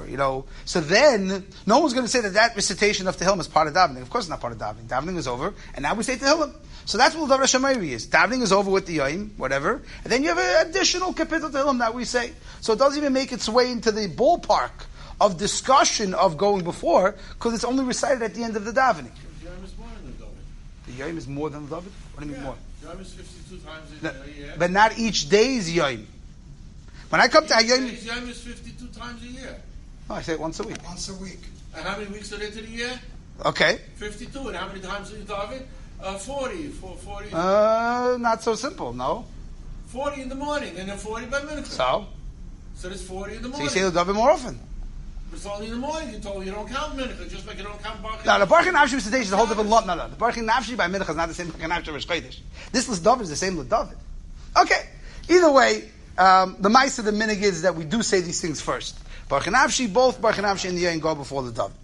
Or, 0.00 0.06
you 0.08 0.16
know, 0.16 0.44
so 0.64 0.80
then 0.80 1.44
no 1.66 1.78
one's 1.78 1.92
going 1.92 2.04
to 2.04 2.10
say 2.10 2.20
that 2.20 2.34
that 2.34 2.54
recitation 2.56 3.06
of 3.06 3.16
Tehillim 3.16 3.40
is 3.40 3.48
part 3.48 3.68
of 3.68 3.74
davening. 3.74 4.02
Of 4.02 4.10
course, 4.10 4.24
it's 4.24 4.30
not 4.30 4.40
part 4.40 4.52
of 4.52 4.58
davening. 4.58 4.86
Davening 4.88 5.16
is 5.16 5.28
over, 5.28 5.54
and 5.74 5.82
now 5.82 5.94
we 5.94 6.02
say 6.02 6.16
Tehillim. 6.16 6.52
So 6.86 6.98
that's 6.98 7.14
what 7.14 7.30
Davar 7.30 7.44
Shemayri 7.44 7.90
is. 7.90 8.06
Davening 8.06 8.42
is 8.42 8.52
over 8.52 8.70
with 8.70 8.86
the 8.86 8.94
Yom, 8.94 9.30
whatever, 9.36 9.80
and 10.02 10.12
then 10.12 10.22
you 10.22 10.28
have 10.28 10.38
an 10.38 10.68
additional 10.68 11.14
kapitel 11.14 11.50
Tehillim 11.50 11.78
that 11.78 11.94
we 11.94 12.04
say. 12.04 12.32
So 12.60 12.72
it 12.72 12.78
doesn't 12.78 12.98
even 12.98 13.12
make 13.12 13.32
its 13.32 13.48
way 13.48 13.70
into 13.70 13.90
the 13.92 14.08
ballpark 14.08 14.70
of 15.20 15.38
discussion 15.38 16.12
of 16.14 16.36
going 16.36 16.64
before, 16.64 17.14
because 17.34 17.54
it's 17.54 17.64
only 17.64 17.84
recited 17.84 18.22
at 18.22 18.34
the 18.34 18.42
end 18.42 18.56
of 18.56 18.64
the 18.64 18.72
davening. 18.72 19.10
The 19.40 19.46
Yom 19.46 19.64
is 19.64 19.78
more 19.78 19.88
than 19.94 20.06
the 20.06 20.12
David. 20.12 20.38
The 20.86 20.92
Yom 20.92 21.18
is 21.18 21.28
more 21.28 21.50
than 21.50 21.66
David? 21.66 21.92
What 22.14 22.20
do 22.20 22.26
you 22.26 22.32
mean 22.32 22.40
Yeah. 22.40 22.46
more? 22.46 22.56
Yom 22.82 23.00
is 23.00 23.12
52 23.12 23.56
times 23.58 23.88
a 24.00 24.04
No, 24.04 24.12
year. 24.36 24.54
but 24.58 24.70
not 24.70 24.98
each 24.98 25.28
day's 25.30 25.72
Yom. 25.72 26.06
When 27.08 27.20
I 27.20 27.28
come 27.28 27.46
to 27.46 27.64
Yom, 27.64 27.86
Each 27.86 28.02
Yom 28.02 28.28
is 28.28 28.40
52 28.40 28.88
times 28.88 29.22
a 29.22 29.26
year. 29.26 29.56
Oh, 30.10 30.14
I 30.14 30.22
say 30.22 30.34
it 30.34 30.40
once 30.40 30.60
a 30.60 30.64
week. 30.64 30.76
Once 30.84 31.08
a 31.08 31.14
week. 31.14 31.40
And 31.76 31.84
how 31.84 31.96
many 31.98 32.10
weeks 32.10 32.32
are 32.32 32.36
there 32.38 32.50
to 32.50 32.60
the 32.60 32.68
year? 32.68 33.00
Okay. 33.44 33.80
52. 33.96 34.48
And 34.48 34.56
how 34.56 34.68
many 34.68 34.80
times 34.80 35.10
is 35.10 35.24
David? 35.24 35.66
Uh, 36.02 36.18
40. 36.18 36.68
Four- 36.68 36.96
40, 36.96 37.30
Uh, 37.32 38.16
not 38.20 38.42
so 38.42 38.54
simple, 38.54 38.92
no. 38.92 39.24
40 39.88 40.22
in 40.22 40.28
the 40.28 40.34
morning, 40.34 40.76
and 40.78 40.88
then 40.88 40.98
40 40.98 41.26
by 41.26 41.42
minute. 41.42 41.66
So, 41.66 42.06
So 42.76 42.88
there's 42.88 43.02
40 43.02 43.36
in 43.36 43.42
the 43.42 43.48
morning. 43.48 43.68
so 43.68 43.74
you 43.74 43.80
say 43.84 43.88
the 43.90 43.96
David 43.98 44.14
more 44.16 44.30
often. 44.30 44.58
it's 45.32 45.46
only 45.46 45.66
in 45.66 45.72
the 45.72 45.78
morning. 45.78 46.12
You 46.12 46.18
told 46.20 46.40
me 46.40 46.46
you 46.46 46.52
don't 46.52 46.68
count 46.68 46.96
minute, 46.96 47.16
just 47.28 47.46
like 47.46 47.56
you 47.58 47.64
don't 47.64 47.80
count 47.82 48.02
Baruch. 48.02 48.24
No, 48.26 48.38
the 48.38 48.46
Baruch 48.46 48.66
Nafshi 48.74 48.94
recitation 48.94 49.22
is 49.22 49.32
a 49.32 49.36
whole 49.36 49.46
different 49.46 49.68
lot. 49.70 49.84
No, 49.86 49.94
no. 49.94 50.08
The 50.08 50.16
Baruch 50.16 50.36
Nafshi 50.36 50.76
by 50.76 50.86
Mincha 50.88 51.10
is 51.10 51.16
not 51.16 51.28
the 51.28 51.34
same 51.34 51.48
Baruch 51.48 51.70
Nafshi 51.70 51.92
Rosh 51.92 52.06
Chodesh. 52.06 52.38
This 52.72 52.88
List 52.88 53.02
David 53.04 53.22
is 53.22 53.30
the 53.30 53.36
same 53.36 53.56
List 53.56 53.70
David. 53.70 53.96
Okay. 54.56 54.86
Either 55.28 55.50
way, 55.50 55.88
um, 56.18 56.56
the 56.60 56.68
mice 56.68 56.98
of 57.00 57.04
the 57.04 57.10
minig 57.12 57.40
is 57.42 57.62
that 57.62 57.74
we 57.74 57.84
do 57.84 58.02
say 58.02 58.20
these 58.20 58.40
things 58.40 58.60
first. 58.60 58.96
Baruch 59.28 59.46
Nafshi, 59.46 59.92
both 59.92 60.20
Baruch 60.20 60.36
Nafshi 60.36 60.68
and 60.68 60.78
the 60.78 60.84
Yain 60.84 61.00
go 61.00 61.14
before 61.14 61.42
the 61.42 61.52
David. 61.52 61.76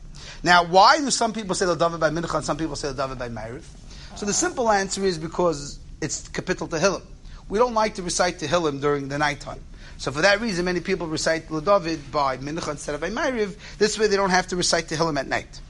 Now, 0.42 0.64
why 0.64 0.99
do 0.99 1.11
some 1.11 1.32
people 1.32 1.54
say 1.54 1.66
the 1.66 1.75
David 1.75 2.00
by 2.00 2.11
Mincha 2.11 2.35
and 2.35 2.44
some 2.44 2.56
people 2.56 2.76
say 2.76 2.92
the 2.92 3.02
David 3.02 3.18
by 3.18 3.28
Ma'ariv? 3.28 3.62
So 4.16 4.26
the 4.26 4.32
simple 4.32 4.70
answer 4.70 5.04
is 5.04 5.18
because 5.18 5.78
it's 6.00 6.28
capital 6.28 6.68
Tehillim. 6.68 7.02
We 7.49 7.59
don't 7.59 7.75
like 7.75 7.94
to 7.97 8.02
recite 8.02 8.38
Tehillim 8.38 8.80
during 8.80 9.09
the 9.09 9.18
nighttime. 9.18 9.61
So 9.99 10.12
for 10.12 10.23
that 10.23 10.40
reason, 10.40 10.64
many 10.64 10.80
people 10.80 11.06
recite 11.06 11.49
the 11.49 11.61
David 11.61 12.11
by 12.11 12.38
Mincha 12.38 12.70
instead 12.70 12.94
of 12.94 13.00
by 13.00 13.11
Ma'ariv. 13.11 13.56
This 13.78 13.99
way 13.99 14.06
they 14.06 14.16
don't 14.16 14.30
have 14.30 14.47
to 14.49 14.56
recite 14.56 14.87
Tehillim 14.87 15.18
at 15.18 15.26
night. 15.26 15.61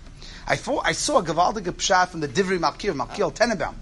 I, 0.46 0.56
thought, 0.56 0.82
I 0.84 0.92
saw 0.92 1.18
a 1.18 1.22
Gavaldige 1.22 1.72
Pshat 1.72 2.08
from 2.08 2.20
the 2.20 2.28
Divrei 2.28 2.58
Malkiel, 2.58 2.94
Malkiel 2.94 3.32
Tenenbaum. 3.34 3.74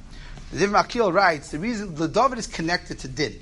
The 0.52 0.66
Divrei 0.66 0.82
Malkiel 0.82 1.12
writes, 1.12 1.50
the 1.50 1.58
reason 1.58 1.94
the 1.94 2.08
David 2.08 2.38
is 2.38 2.46
connected 2.46 2.98
to 3.00 3.08
Din. 3.08 3.38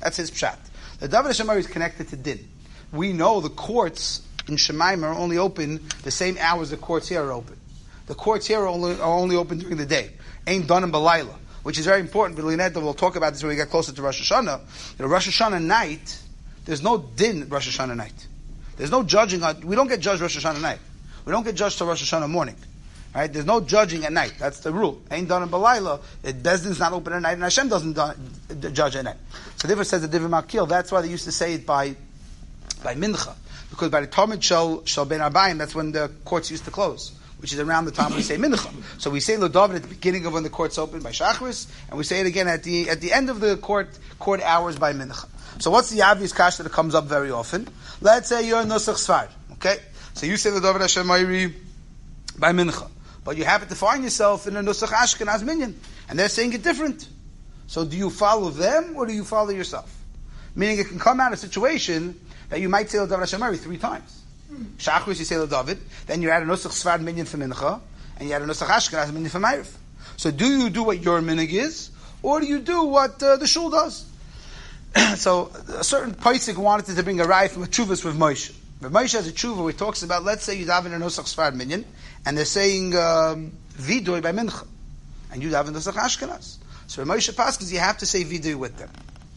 That's 0.00 0.16
his 0.16 0.30
pshat. 0.30 0.56
The 0.98 1.08
David 1.08 1.32
Shemari 1.32 1.58
is 1.58 1.66
connected 1.66 2.08
to 2.08 2.16
din. 2.16 2.48
We 2.92 3.12
know 3.12 3.40
the 3.40 3.50
courts 3.50 4.22
in 4.48 4.56
Shemaim 4.56 5.02
are 5.02 5.14
only 5.14 5.38
open 5.38 5.80
the 6.02 6.10
same 6.10 6.36
hours 6.38 6.70
the 6.70 6.76
courts 6.76 7.08
here 7.08 7.22
are 7.22 7.32
open. 7.32 7.58
The 8.06 8.14
courts 8.14 8.46
here 8.46 8.60
are 8.60 8.68
only, 8.68 8.94
are 9.00 9.18
only 9.18 9.36
open 9.36 9.58
during 9.58 9.76
the 9.76 9.86
day. 9.86 10.10
Ain't 10.46 10.68
done 10.68 10.84
in 10.84 10.92
Balayla, 10.92 11.34
which 11.64 11.78
is 11.78 11.86
very 11.86 12.00
important. 12.00 12.36
But 12.36 12.82
we'll 12.82 12.94
talk 12.94 13.16
about 13.16 13.32
this 13.32 13.42
when 13.42 13.50
we 13.50 13.56
get 13.56 13.68
closer 13.68 13.92
to 13.92 14.02
Rosh 14.02 14.30
Hashanah. 14.30 14.98
Know, 15.00 15.06
Rosh 15.06 15.28
Hashanah 15.28 15.62
night, 15.62 16.18
there's 16.64 16.82
no 16.82 16.98
din 16.98 17.48
Rosh 17.48 17.68
Hashanah 17.76 17.96
night. 17.96 18.26
There's 18.76 18.90
no 18.90 19.02
judging. 19.02 19.42
On, 19.42 19.60
we 19.62 19.74
don't 19.74 19.88
get 19.88 20.00
judged 20.00 20.22
Rosh 20.22 20.38
Hashanah 20.38 20.60
night. 20.60 20.78
We 21.24 21.32
don't 21.32 21.44
get 21.44 21.56
judged 21.56 21.78
till 21.78 21.88
Rosh 21.88 22.02
Hashanah 22.02 22.30
morning. 22.30 22.56
Right? 23.12 23.32
There's 23.32 23.46
no 23.46 23.60
judging 23.60 24.04
at 24.04 24.12
night. 24.12 24.34
That's 24.38 24.60
the 24.60 24.70
rule. 24.70 25.00
Ain't 25.10 25.28
done 25.28 25.42
in 25.42 25.48
Balayla. 25.48 26.00
Bezdin's 26.22 26.78
not 26.78 26.92
open 26.92 27.14
at 27.14 27.22
night, 27.22 27.32
and 27.32 27.42
Hashem 27.42 27.68
doesn't 27.68 27.94
do, 27.94 28.70
judge 28.70 28.94
at 28.94 29.04
night. 29.04 29.16
So 29.56 29.66
therefore 29.66 29.84
says 29.84 30.06
the 30.06 30.18
Divrei 30.18 30.28
Malkiel. 30.28 30.68
That's 30.68 30.92
why 30.92 31.00
they 31.00 31.08
used 31.08 31.24
to 31.24 31.32
say 31.32 31.54
it 31.54 31.64
by 31.66 31.96
by 32.82 32.94
Mincha. 32.94 33.34
Because 33.70 33.90
by 33.90 34.00
the 34.00 34.06
Talmud 34.06 34.42
Shal, 34.42 34.84
Shal 34.84 35.04
Ben 35.04 35.20
Arbayim, 35.20 35.58
that's 35.58 35.74
when 35.74 35.92
the 35.92 36.10
courts 36.24 36.50
used 36.50 36.64
to 36.66 36.70
close, 36.70 37.12
which 37.38 37.52
is 37.52 37.58
around 37.58 37.84
the 37.84 37.90
time 37.90 38.14
we 38.14 38.22
say 38.22 38.36
Mincha. 38.36 38.72
So 39.00 39.10
we 39.10 39.20
say 39.20 39.36
David 39.36 39.76
at 39.76 39.82
the 39.82 39.88
beginning 39.88 40.26
of 40.26 40.32
when 40.32 40.42
the 40.42 40.50
courts 40.50 40.78
open 40.78 41.00
by 41.00 41.10
Shachris, 41.10 41.66
and 41.88 41.98
we 41.98 42.04
say 42.04 42.20
it 42.20 42.26
again 42.26 42.48
at 42.48 42.62
the 42.62 42.88
at 42.88 43.00
the 43.00 43.12
end 43.12 43.28
of 43.30 43.40
the 43.40 43.56
court 43.56 43.98
court 44.18 44.40
hours 44.42 44.78
by 44.78 44.92
Mincha. 44.92 45.26
So 45.58 45.70
what's 45.70 45.90
the 45.90 46.02
obvious 46.02 46.32
kasha 46.32 46.62
that 46.62 46.72
comes 46.72 46.94
up 46.94 47.06
very 47.06 47.30
often? 47.30 47.68
Let's 48.00 48.28
say 48.28 48.46
you're 48.46 48.62
Nusach 48.62 48.94
Sfar, 48.94 49.28
okay? 49.54 49.78
So 50.14 50.26
you 50.26 50.36
say 50.36 50.50
David 50.60 50.82
Hashem 50.82 51.06
by 51.06 52.52
Mincha. 52.52 52.90
But 53.24 53.36
you 53.36 53.44
happen 53.44 53.68
to 53.68 53.74
find 53.74 54.04
yourself 54.04 54.46
in 54.46 54.56
a 54.56 54.62
Nusach 54.62 54.88
Ashkenaz 54.88 55.42
Minyan, 55.42 55.78
and 56.08 56.18
they're 56.18 56.28
saying 56.28 56.52
it 56.52 56.62
different. 56.62 57.08
So 57.66 57.84
do 57.84 57.96
you 57.96 58.10
follow 58.10 58.50
them, 58.50 58.94
or 58.96 59.06
do 59.06 59.12
you 59.12 59.24
follow 59.24 59.50
yourself? 59.50 59.92
Meaning 60.54 60.78
it 60.78 60.88
can 60.88 60.98
come 60.98 61.20
out 61.20 61.32
a 61.32 61.36
situation 61.36 62.20
that 62.48 62.60
you 62.60 62.68
might 62.68 62.90
say 62.90 62.98
David 62.98 63.28
Hashem 63.28 63.54
three 63.56 63.78
times. 63.78 64.22
Shachris, 64.78 65.18
you 65.18 65.24
say 65.24 65.44
David, 65.46 65.78
then 66.06 66.22
you 66.22 66.30
add 66.30 66.42
a 66.42 66.46
Nusach 66.46 66.70
Sfar 66.70 67.00
Minyan 67.00 67.26
for 67.26 67.36
Mincha, 67.36 67.80
and 68.18 68.28
you 68.28 68.34
add 68.34 68.42
a 68.42 68.46
Nusach 68.46 68.68
Ashkenaz 68.68 69.12
Minyan 69.12 69.30
for 69.30 69.40
Ma'ariv. 69.40 69.70
So 70.16 70.30
do 70.30 70.46
you 70.46 70.70
do 70.70 70.82
what 70.82 71.02
your 71.02 71.20
minig 71.20 71.52
is, 71.52 71.90
or 72.22 72.40
do 72.40 72.46
you 72.46 72.60
do 72.60 72.84
what 72.84 73.22
uh, 73.22 73.36
the 73.36 73.46
shul 73.46 73.70
does? 73.70 74.06
so 75.16 75.50
a 75.76 75.84
certain 75.84 76.14
Paisik 76.14 76.56
wanted 76.56 76.96
to 76.96 77.02
bring 77.02 77.20
a 77.20 77.24
ride 77.24 77.50
from 77.50 77.64
a 77.64 77.66
chuvas 77.66 78.04
with 78.04 78.16
Moshe. 78.16 78.54
But 78.80 78.92
Moshe 78.92 79.12
has 79.14 79.26
a 79.26 79.32
tshuva 79.32 79.58
where 79.58 79.72
he 79.72 79.78
talks 79.78 80.02
about, 80.02 80.22
let's 80.22 80.44
say 80.44 80.56
you 80.56 80.66
daven 80.66 80.86
a 80.86 80.98
Nosach 80.98 81.34
Sfar 81.34 81.54
Minyan, 81.54 81.84
and 82.24 82.36
they're 82.36 82.44
saying 82.44 82.94
um, 82.96 83.52
Vidoy 83.74 84.22
by 84.22 84.32
Mincha, 84.32 84.66
and 85.32 85.42
you 85.42 85.50
daven 85.50 85.70
Nosach 85.70 85.94
Ashkenaz. 85.94 86.56
So 86.86 87.04
Moshe 87.04 87.32
Paskins, 87.32 87.72
you 87.72 87.78
have 87.78 87.98
to 87.98 88.06
say 88.06 88.24
Vidoy 88.24 88.54
with 88.54 88.76
them. 88.76 88.90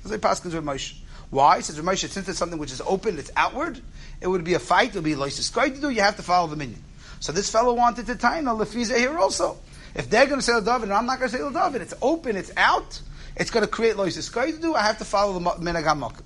That's 0.03 0.11
why 0.11 0.29
Paskins 0.29 0.53
with 0.53 0.63
Moshe. 0.63 0.95
Why? 1.29 1.59
Says 1.59 1.77
Moshe, 1.79 2.07
since 2.07 2.27
it's 2.27 2.39
something 2.39 2.59
which 2.59 2.71
is 2.71 2.81
open, 2.81 3.19
it's 3.19 3.31
outward, 3.35 3.79
it 4.21 4.27
would 4.27 4.43
be 4.43 4.55
a 4.55 4.59
fight, 4.59 4.89
it 4.89 4.95
would 4.95 5.03
be 5.03 5.13
Loisis 5.13 5.53
to 5.53 5.81
do, 5.81 5.89
you 5.89 6.01
have 6.01 6.15
to 6.17 6.23
follow 6.23 6.47
the 6.47 6.55
Minyan. 6.55 6.83
So 7.19 7.31
this 7.31 7.51
fellow 7.51 7.73
wanted 7.73 8.07
to 8.07 8.15
tie 8.15 8.41
no 8.41 8.55
Lefiza 8.55 8.97
here 8.97 9.17
also. 9.17 9.57
If 9.93 10.09
they're 10.09 10.25
going 10.25 10.39
to 10.39 10.45
say 10.45 10.59
David, 10.59 10.83
and 10.83 10.93
I'm 10.93 11.05
not 11.05 11.19
going 11.19 11.31
to 11.31 11.37
say 11.37 11.53
David, 11.53 11.81
it's 11.81 11.93
open, 12.01 12.35
it's 12.35 12.51
out, 12.57 13.01
it's 13.35 13.51
going 13.51 13.65
to 13.65 13.71
create 13.71 13.95
Loisis 13.95 14.31
to 14.31 14.61
do, 14.61 14.73
I 14.73 14.81
have 14.81 14.97
to 14.99 15.05
follow 15.05 15.33
the 15.33 15.39
Minag 15.39 16.21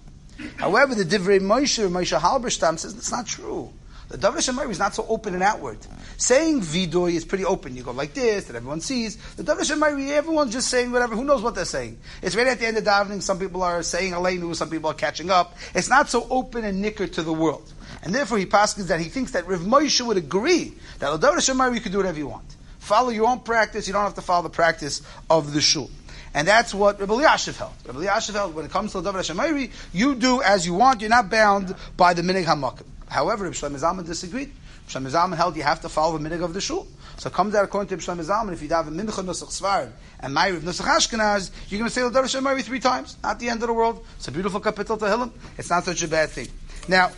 However, 0.57 0.95
the 0.95 1.03
Divrei 1.03 1.39
Moshe, 1.39 1.87
Moshe 1.89 2.17
Halberstam 2.19 2.79
says 2.79 2.95
it's 2.95 3.11
not 3.11 3.27
true. 3.27 3.71
The 4.09 4.17
Davar 4.17 4.37
Shemari 4.37 4.69
is 4.69 4.79
not 4.79 4.93
so 4.93 5.05
open 5.07 5.33
and 5.33 5.41
outward. 5.41 5.77
Saying 6.17 6.61
Vidoy 6.61 7.13
is 7.13 7.25
pretty 7.25 7.45
open. 7.45 7.75
You 7.75 7.83
go 7.83 7.91
like 7.91 8.13
this, 8.13 8.45
that 8.45 8.55
everyone 8.55 8.81
sees. 8.81 9.15
The 9.35 9.43
Davar 9.43 9.61
Shemari, 9.61 10.09
everyone's 10.11 10.53
just 10.53 10.69
saying 10.69 10.91
whatever. 10.91 11.15
Who 11.15 11.23
knows 11.23 11.41
what 11.41 11.55
they're 11.55 11.65
saying? 11.65 11.97
It's 12.21 12.35
right 12.35 12.47
at 12.47 12.59
the 12.59 12.67
end 12.67 12.77
of 12.77 12.83
davening. 12.83 13.21
Some 13.21 13.39
people 13.39 13.63
are 13.63 13.81
saying 13.81 14.13
Aleinu, 14.13 14.55
some 14.55 14.69
people 14.69 14.89
are 14.91 14.95
catching 14.95 15.29
up. 15.29 15.55
It's 15.73 15.89
not 15.89 16.09
so 16.09 16.27
open 16.29 16.63
and 16.63 16.81
nicker 16.81 17.07
to 17.07 17.23
the 17.23 17.33
world. 17.33 17.71
And 18.03 18.13
therefore, 18.13 18.37
he 18.37 18.45
passes 18.45 18.87
that 18.87 18.99
he 18.99 19.09
thinks 19.09 19.31
that 19.31 19.47
Rav 19.47 19.61
Moshe 19.61 20.05
would 20.05 20.17
agree 20.17 20.73
that 20.99 21.19
the 21.19 21.27
Davar 21.27 21.37
Shemari 21.37 21.75
you 21.75 21.81
can 21.81 21.91
do 21.91 21.99
whatever 21.99 22.17
you 22.17 22.27
want. 22.27 22.55
Follow 22.79 23.09
your 23.09 23.27
own 23.27 23.39
practice. 23.39 23.87
You 23.87 23.93
don't 23.93 24.03
have 24.03 24.15
to 24.15 24.21
follow 24.21 24.43
the 24.43 24.49
practice 24.49 25.01
of 25.29 25.53
the 25.53 25.61
shul. 25.61 25.89
And 26.33 26.47
that's 26.47 26.73
what 26.73 26.99
Rabbi 26.99 27.13
Yashiv 27.13 27.57
held. 27.57 27.73
Rabbi 27.85 28.05
Yashiv 28.05 28.33
held, 28.33 28.55
when 28.55 28.65
it 28.65 28.71
comes 28.71 28.91
to 28.91 29.01
the 29.01 29.11
Davar 29.11 29.19
Hashemayri, 29.19 29.71
you 29.93 30.15
do 30.15 30.41
as 30.41 30.65
you 30.65 30.73
want, 30.73 31.01
you're 31.01 31.09
not 31.09 31.29
bound 31.29 31.75
by 31.95 32.13
the 32.13 32.23
Minig 32.23 32.45
HaMakim. 32.45 32.85
However, 33.13 33.43
Rabbi 33.43 33.55
Shlomo 33.55 34.03
disagreed. 34.03 34.51
Rabbi 34.93 35.09
Shlomo 35.09 35.35
held 35.35 35.55
you 35.55 35.61
have 35.61 35.81
to 35.81 35.89
follow 35.89 36.17
the 36.17 36.27
Minig 36.27 36.43
of 36.43 36.55
the 36.55 36.59
Shul. 36.59 36.87
So 37.17 37.27
it 37.27 37.33
comes 37.33 37.53
out 37.53 37.63
according 37.63 37.89
to 37.89 38.11
Rabbi 38.11 38.23
Shlomo 38.23 38.51
if 38.51 38.61
you 38.63 38.69
have 38.69 38.87
a 38.87 38.91
Mincha 38.91 39.23
Nusach 39.23 39.51
Svar 39.61 39.91
and 40.19 40.35
Mayriv 40.35 40.61
Nusach 40.61 40.87
Ashkenaz, 40.87 41.51
you're 41.69 41.77
going 41.77 41.87
to 41.87 41.93
say 41.93 42.01
the 42.01 42.09
Davar 42.09 42.23
Hashemayri 42.23 42.63
three 42.63 42.79
times. 42.79 43.17
Not 43.21 43.39
the 43.39 43.49
end 43.49 43.61
of 43.61 43.67
the 43.67 43.73
world. 43.73 44.03
It's 44.15 44.27
a 44.27 44.31
beautiful 44.31 44.59
capital 44.59 44.97
to 44.97 45.05
Hillim. 45.05 45.31
It's 45.59 45.69
not 45.69 45.83
such 45.83 46.01
a 46.01 46.07
bad 46.07 46.29
thing. 46.29 46.47
Now, 46.87 47.11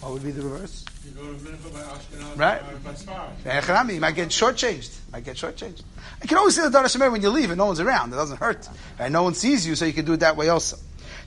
what 0.00 0.12
would 0.12 0.24
be 0.24 0.30
the 0.30 0.42
reverse? 0.42 0.84
You 1.06 1.12
go 1.12 1.22
to 1.22 1.38
mincha 1.38 1.72
by 1.72 1.80
Ashkenaz, 1.80 2.38
right? 2.38 2.60
Uh, 2.60 2.76
by 2.84 2.92
Svarim. 2.92 3.94
You 3.94 4.00
might 4.00 4.14
get 4.14 4.28
shortchanged. 4.28 4.94
Might 5.10 5.24
get 5.24 5.36
shortchanged. 5.36 5.82
You 6.20 6.28
can 6.28 6.36
always 6.36 6.54
say 6.54 6.62
the 6.64 6.70
Dar 6.70 6.82
Hashem 6.82 7.00
when 7.00 7.22
you 7.22 7.30
leave 7.30 7.50
and 7.50 7.56
no 7.56 7.64
one's 7.64 7.80
around. 7.80 8.12
It 8.12 8.16
doesn't 8.16 8.36
hurt. 8.36 8.68
Right? 9.00 9.10
No 9.10 9.22
one 9.22 9.32
sees 9.32 9.66
you, 9.66 9.74
so 9.74 9.86
you 9.86 9.94
can 9.94 10.04
do 10.04 10.12
it 10.12 10.20
that 10.20 10.36
way 10.36 10.50
also. 10.50 10.76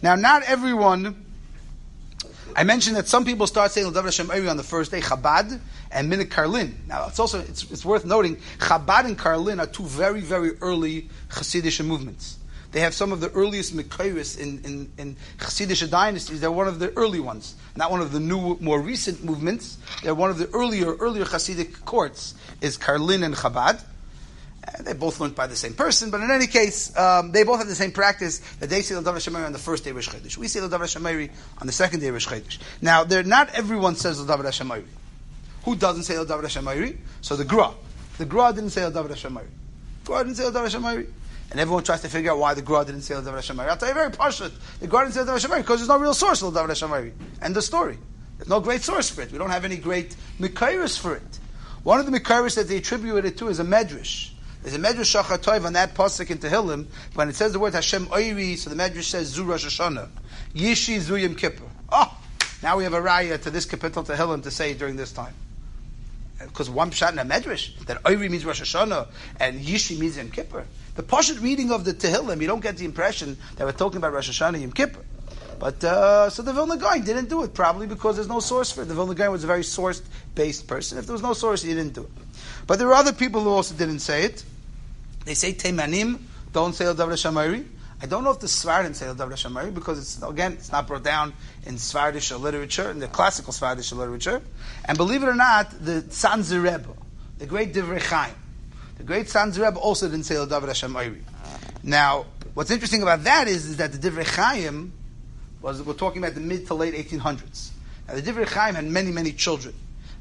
Now, 0.04 0.16
not 0.16 0.44
everyone. 0.44 1.25
I 2.58 2.64
mentioned 2.64 2.96
that 2.96 3.08
some 3.08 3.26
people 3.26 3.48
start 3.48 3.72
saying 3.72 3.92
the 3.92 4.02
Hashem 4.02 4.32
on 4.32 4.56
the 4.56 4.64
first 4.64 4.90
day, 4.92 5.02
Chabad 5.02 5.60
and 5.92 6.12
Minik 6.12 6.30
Karlin. 6.30 6.74
Now, 6.88 7.08
it's 7.08 7.20
also 7.20 7.42
it's, 7.42 7.70
it's 7.70 7.84
worth 7.84 8.06
noting 8.06 8.38
Chabad 8.60 9.06
and 9.06 9.20
Karlin 9.20 9.60
are 9.60 9.68
two 9.68 9.84
very 9.84 10.22
very 10.22 10.52
early 10.62 11.10
Hasidic 11.30 11.86
movements. 11.86 12.38
They 12.72 12.82
have 12.82 12.94
some 12.94 13.14
of 13.14 13.22
the 13.22 13.32
earliest 13.32 13.74
Mekairis 13.76 14.38
in, 14.38 14.62
in, 14.66 14.92
in 14.98 15.16
Chassidish 15.38 15.90
dynasties. 15.90 16.42
They're 16.42 16.52
one 16.52 16.68
of 16.68 16.80
the 16.80 16.92
early 16.98 17.22
ones, 17.22 17.56
not 17.78 17.90
one 17.90 18.02
of 18.02 18.12
the 18.12 18.20
new, 18.20 18.58
more 18.60 18.82
recent 18.82 19.24
movements. 19.24 19.78
They're 20.04 20.14
one 20.14 20.30
of 20.30 20.38
the 20.38 20.50
earlier, 20.50 20.94
earlier 20.96 21.24
Chassidic 21.24 21.86
courts, 21.86 22.36
is 22.60 22.78
Karlin 22.78 23.24
and 23.24 23.34
Chabad. 23.34 23.82
They 24.82 24.94
both 24.94 25.20
learned 25.20 25.36
by 25.36 25.48
the 25.48 25.56
same 25.56 25.74
person, 25.74 26.10
but 26.12 26.22
in 26.22 26.32
any 26.32 26.48
case, 26.48 26.96
um, 26.98 27.32
they 27.32 27.44
both 27.44 27.60
have 27.60 27.68
the 27.68 27.76
same 27.76 27.92
practice 27.92 28.40
that 28.60 28.70
they 28.70 28.82
say 28.82 28.96
Davar 28.96 29.16
Shemari 29.16 29.46
on 29.46 29.54
the 29.54 29.60
first 29.60 29.84
day 29.84 29.92
of 29.92 29.96
Rosh. 29.96 30.38
We 30.38 30.48
say 30.48 30.60
Davar 30.62 30.82
Shemari 30.82 31.30
on 31.60 31.68
the 31.68 31.74
second 31.74 32.00
day 32.00 32.08
of 32.08 32.14
Rosh. 32.14 32.60
Now, 32.82 33.04
not 33.04 33.54
everyone 33.54 33.96
says 33.96 34.20
Davar 34.20 34.44
Shemari. 34.46 34.86
Who 35.64 35.76
doesn't 35.76 36.04
say 36.04 36.16
Davar 36.16 36.44
Shemari? 36.44 36.98
So 37.22 37.36
the 37.36 37.46
Gra. 37.46 37.72
The 38.18 38.26
Gra 38.26 38.54
didn't 38.54 38.72
say 38.72 38.82
Davar 38.82 39.10
Shemari. 39.10 39.48
Gra 40.04 40.24
didn't 40.24 40.38
say 40.38 40.44
Davar 40.44 40.70
Shemari. 40.70 41.08
And 41.52 41.60
everyone 41.60 41.84
tries 41.84 42.02
to 42.02 42.10
figure 42.10 42.32
out 42.32 42.40
why 42.40 42.54
the 42.54 42.62
Gra 42.62 42.86
didn't 42.86 43.02
say 43.02 43.16
Davar 43.16 43.38
Shemari. 43.40 43.70
I'll 43.70 43.78
tell 43.78 43.90
you 43.90 43.94
very 43.94 44.12
partial. 44.12 44.50
The 44.80 44.88
Gra 44.88 45.02
didn't 45.02 45.14
say 45.14 45.22
Davar 45.22 45.46
Shemari 45.46 45.62
because 45.62 45.80
there's 45.80 45.90
no 45.90 46.00
real 46.00 46.14
source 46.14 46.42
of 46.42 46.54
Davar 46.54 46.70
Shemari. 46.70 47.14
And 47.42 47.56
the 47.56 47.62
story. 47.62 47.98
There's 48.38 48.50
no 48.50 48.60
great 48.60 48.82
source 48.82 49.10
for 49.10 49.22
it. 49.22 49.32
We 49.32 49.38
don't 49.38 49.50
have 49.50 49.66
any 49.66 49.78
great 49.78 50.16
Mikairis 50.40 51.00
for 51.00 51.16
it. 51.16 51.40
One 51.84 52.00
of 52.00 52.12
the 52.12 52.20
Mikairis 52.20 52.56
that 52.56 52.68
they 52.68 52.78
attributed 52.78 53.26
it 53.26 53.38
to 53.38 53.48
is 53.48 53.60
a 53.60 53.64
Medrash. 53.64 54.32
There's 54.66 54.78
a 54.78 54.80
Medrash 54.80 55.22
Shachatov 55.22 55.64
on 55.64 55.74
that 55.74 55.94
pasuk 55.94 56.32
in 56.32 56.40
Tehillim 56.40 56.88
when 57.14 57.30
it 57.30 57.36
says 57.36 57.54
the 57.54 57.60
word 57.60 57.76
Hashem 57.76 58.08
Oiri, 58.08 58.58
so 58.58 58.72
the 58.72 58.76
Medrash 58.76 59.04
says 59.04 59.28
Zu 59.28 59.44
Rosh 59.44 59.64
Hashanah. 59.64 60.10
Yishi 60.56 60.98
Zu 60.98 61.18
Yom 61.18 61.36
Kippur. 61.36 61.66
Oh, 61.92 62.18
now 62.64 62.76
we 62.76 62.84
have 62.84 62.96
a 62.96 63.00
raya 63.00 63.40
to 63.40 63.52
this 63.52 63.66
capital 63.66 64.04
Tehillim 64.04 64.42
to 64.42 64.50
say 64.50 64.74
during 64.74 64.96
this 64.96 65.12
time. 65.12 65.36
Because 66.40 66.68
one 66.68 66.90
shot 66.90 67.14
in 67.14 67.20
a 67.20 67.24
Medrash, 67.24 67.78
that 67.86 68.02
Oiri 68.02 68.28
means 68.28 68.44
Rosh 68.44 68.64
Hashanah 68.64 69.08
and 69.40 69.62
Yishi 69.62 70.00
means 70.00 70.18
Yom 70.18 70.32
Kippur. 70.32 70.66
The 70.96 71.04
Pashut 71.04 71.44
reading 71.44 71.72
of 71.72 71.86
the 71.86 71.94
Tehillim, 71.94 72.42
you 72.42 72.48
don't 72.48 72.64
get 72.64 72.78
the 72.78 72.86
impression 72.86 73.38
that 73.58 73.66
we're 73.66 73.72
talking 73.72 73.98
about 73.98 74.14
Rosh 74.14 74.32
Hashanah 74.32 74.60
Yom 74.60 74.72
Kippur. 74.72 75.02
But 75.60 75.84
uh, 75.84 76.32
so 76.32 76.42
the 76.42 76.54
Vilna 76.54 76.78
Gaon 76.78 77.04
didn't 77.04 77.30
do 77.30 77.44
it 77.44 77.54
probably 77.54 77.86
because 77.86 78.16
there's 78.16 78.28
no 78.28 78.40
source 78.40 78.72
for 78.72 78.82
it. 78.82 78.86
The 78.86 78.96
Vilna 78.96 79.14
Gaon 79.14 79.32
was 79.32 79.44
a 79.44 79.48
very 79.48 79.64
source 79.64 80.02
based 80.34 80.66
person. 80.66 80.98
If 80.98 81.06
there 81.06 81.14
was 81.14 81.22
no 81.22 81.34
source, 81.34 81.62
he 81.62 81.72
didn't 81.72 81.94
do 81.94 82.02
it. 82.02 82.10
But 82.66 82.80
there 82.80 82.88
were 82.88 82.96
other 82.96 83.14
people 83.14 83.42
who 83.42 83.50
also 83.50 83.76
didn't 83.76 84.00
say 84.00 84.24
it. 84.24 84.44
They 85.26 85.34
say 85.34 85.54
Teimanim 85.54 86.20
don't 86.54 86.74
say 86.74 86.86
El 86.86 86.96
Davar 86.96 87.14
Shamari. 87.14 87.66
I 88.02 88.06
don't 88.06 88.24
know 88.24 88.32
if 88.32 88.40
the 88.40 88.48
Svardim 88.48 88.96
say 88.96 89.08
El 89.08 89.16
Davar 89.16 89.34
Shamari 89.34 89.74
because 89.74 90.00
it's 90.00 90.24
again 90.24 90.54
it's 90.54 90.72
not 90.72 90.88
brought 90.88 91.04
down 91.04 91.34
in 91.66 91.76
Svardish 91.76 92.40
literature 92.40 92.92
in 92.92 93.00
the 93.00 93.08
classical 93.08 93.52
Svardish 93.52 93.92
literature. 93.94 94.42
And 94.86 94.98
believe 94.98 95.24
it 95.24 95.28
or 95.28 95.36
not, 95.36 95.72
the 95.84 96.02
Tzanzer 96.04 96.64
Rebbe, 96.64 96.94
the 97.40 97.46
great 97.46 97.74
Divrei 97.74 98.02
Chaim, 98.02 98.36
the 98.98 99.04
great 99.04 99.30
Sanz 99.30 99.60
Rebbe 99.60 99.78
also 99.78 100.08
didn't 100.08 100.26
say 100.26 100.36
David 100.46 100.68
Hashem 100.68 100.94
Oiri. 100.94 101.22
Now, 101.84 102.26
what's 102.54 102.72
interesting 102.72 103.02
about 103.02 103.24
that 103.26 103.48
is, 103.48 103.66
is 103.66 103.78
that 103.78 103.92
the 103.92 103.98
Divrei 103.98 104.26
Chaim 104.26 104.94
was, 105.62 105.82
we're 105.84 105.94
talking 105.94 106.24
about 106.24 106.36
the 106.36 106.42
mid 106.42 106.68
to 106.68 106.74
late 106.76 106.94
1800s. 106.94 107.72
Now, 108.08 108.16
the 108.16 108.22
Divrei 108.22 108.48
Chaim 108.48 108.76
had 108.76 108.86
many, 108.86 109.12
many 109.12 109.34
children. 109.34 109.74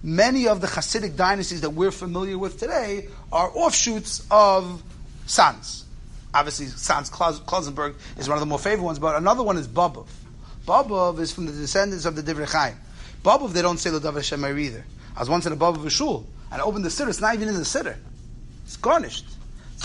Many 0.03 0.49
of 0.49 0.61
the 0.61 0.67
Hasidic 0.67 1.17
dynasties 1.17 1.61
that 1.61 1.71
we're 1.71 1.91
familiar 1.91 2.37
with 2.37 2.59
today 2.59 3.09
are 3.33 3.51
offshoots 3.55 4.27
of 4.31 4.83
Sanz. 5.27 5.85
Obviously, 6.33 6.67
Sanz 6.67 7.11
Klausenburg 7.11 7.95
is 8.19 8.29
one 8.29 8.37
of 8.37 8.41
the 8.41 8.47
more 8.47 8.59
favorite 8.59 8.85
ones, 8.85 8.99
but 8.99 9.17
another 9.17 9.43
one 9.43 9.57
is 9.57 9.69
Bobov. 9.69 10.07
Bobov 10.67 11.21
is 11.21 11.33
from 11.33 11.47
the 11.47 11.53
descendants 11.53 12.05
of 12.07 12.17
the 12.17 12.23
Divrei 12.23 12.51
Chaim. 12.51 12.77
Bobov, 13.23 13.53
they 13.53 13.63
don't 13.63 13.79
say 13.79 13.91
David 13.91 14.15
Hashem 14.15 14.45
either. 14.45 14.85
I 15.17 15.21
was 15.21 15.29
once 15.29 15.47
in 15.47 15.53
a 15.53 15.57
Bobov 15.57 15.89
shul, 15.91 16.27
and 16.51 16.61
I 16.61 16.65
opened 16.65 16.85
the 16.85 16.89
siddur, 16.89 17.09
it's 17.09 17.21
not 17.21 17.35
even 17.35 17.49
in 17.49 17.55
the 17.55 17.61
siddur. 17.61 17.97
It's 18.65 18.77
garnished. 18.77 19.27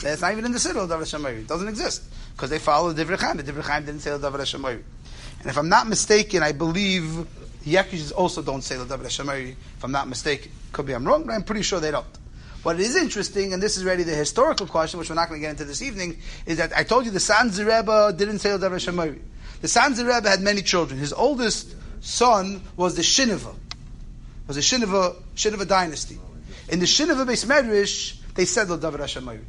It's 0.03 0.21
not 0.21 0.31
even 0.31 0.45
in 0.45 0.51
the 0.51 0.59
Siddur 0.59 0.83
of 0.83 0.89
Davar 0.89 1.37
It 1.37 1.47
doesn't 1.47 1.67
exist. 1.67 2.03
because 2.35 2.49
they 2.49 2.59
follow 2.59 2.93
the 2.93 3.03
Divrei 3.03 3.19
Chaim. 3.19 3.37
The 3.37 3.43
Divrei 3.43 3.63
Chaim 3.63 3.85
didn't 3.85 4.01
say 4.01 4.11
Davar 4.11 4.39
Hashemayri. 4.39 4.81
And 5.41 5.49
if 5.49 5.57
I'm 5.57 5.69
not 5.69 5.87
mistaken, 5.87 6.43
I 6.43 6.53
believe 6.53 7.15
the 7.63 7.73
Yakishs 7.73 8.13
also 8.15 8.41
don't 8.41 8.61
say 8.61 8.75
Davar 8.75 8.99
Hashemayri, 8.99 9.51
if 9.51 9.83
I'm 9.83 9.91
not 9.91 10.07
mistaken. 10.07 10.51
Could 10.71 10.85
be 10.85 10.93
I'm 10.93 11.05
wrong, 11.05 11.25
but 11.25 11.33
I'm 11.33 11.43
pretty 11.43 11.63
sure 11.63 11.79
they 11.79 11.91
don't. 11.91 12.05
What 12.63 12.79
is 12.79 12.95
interesting, 12.95 13.53
and 13.53 13.63
this 13.63 13.77
is 13.77 13.85
really 13.85 14.03
the 14.03 14.15
historical 14.15 14.67
question, 14.67 14.99
which 14.99 15.09
we're 15.09 15.15
not 15.15 15.29
going 15.29 15.39
to 15.39 15.45
get 15.45 15.51
into 15.51 15.65
this 15.65 15.81
evening, 15.81 16.17
is 16.45 16.57
that 16.57 16.75
I 16.75 16.83
told 16.83 17.05
you 17.05 17.11
the 17.11 17.19
Sanzer 17.19 17.65
Rebbe 17.65 18.13
didn't 18.17 18.39
say 18.39 18.55
the 18.55 18.69
Davar 18.69 18.75
Hashemayri. 18.75 19.19
The 19.61 19.67
Sanzer 19.67 20.05
Rebbe 20.05 20.29
had 20.29 20.41
many 20.41 20.61
children. 20.61 20.99
His 20.99 21.13
oldest 21.13 21.73
son 22.01 22.61
was 22.75 22.95
the 22.95 23.01
Shineva, 23.01 23.55
was 24.47 24.55
the 24.57 24.61
Shineva, 24.61 25.15
Shineva 25.35 25.67
dynasty. 25.67 26.17
In 26.67 26.79
the 26.79 26.85
Shineva 26.85 27.25
Beis 27.25 27.45
Medrash, 27.45 28.17
they 28.35 28.45
said 28.45 28.67
Davar 28.67 28.99
Hashemayri. 28.99 29.45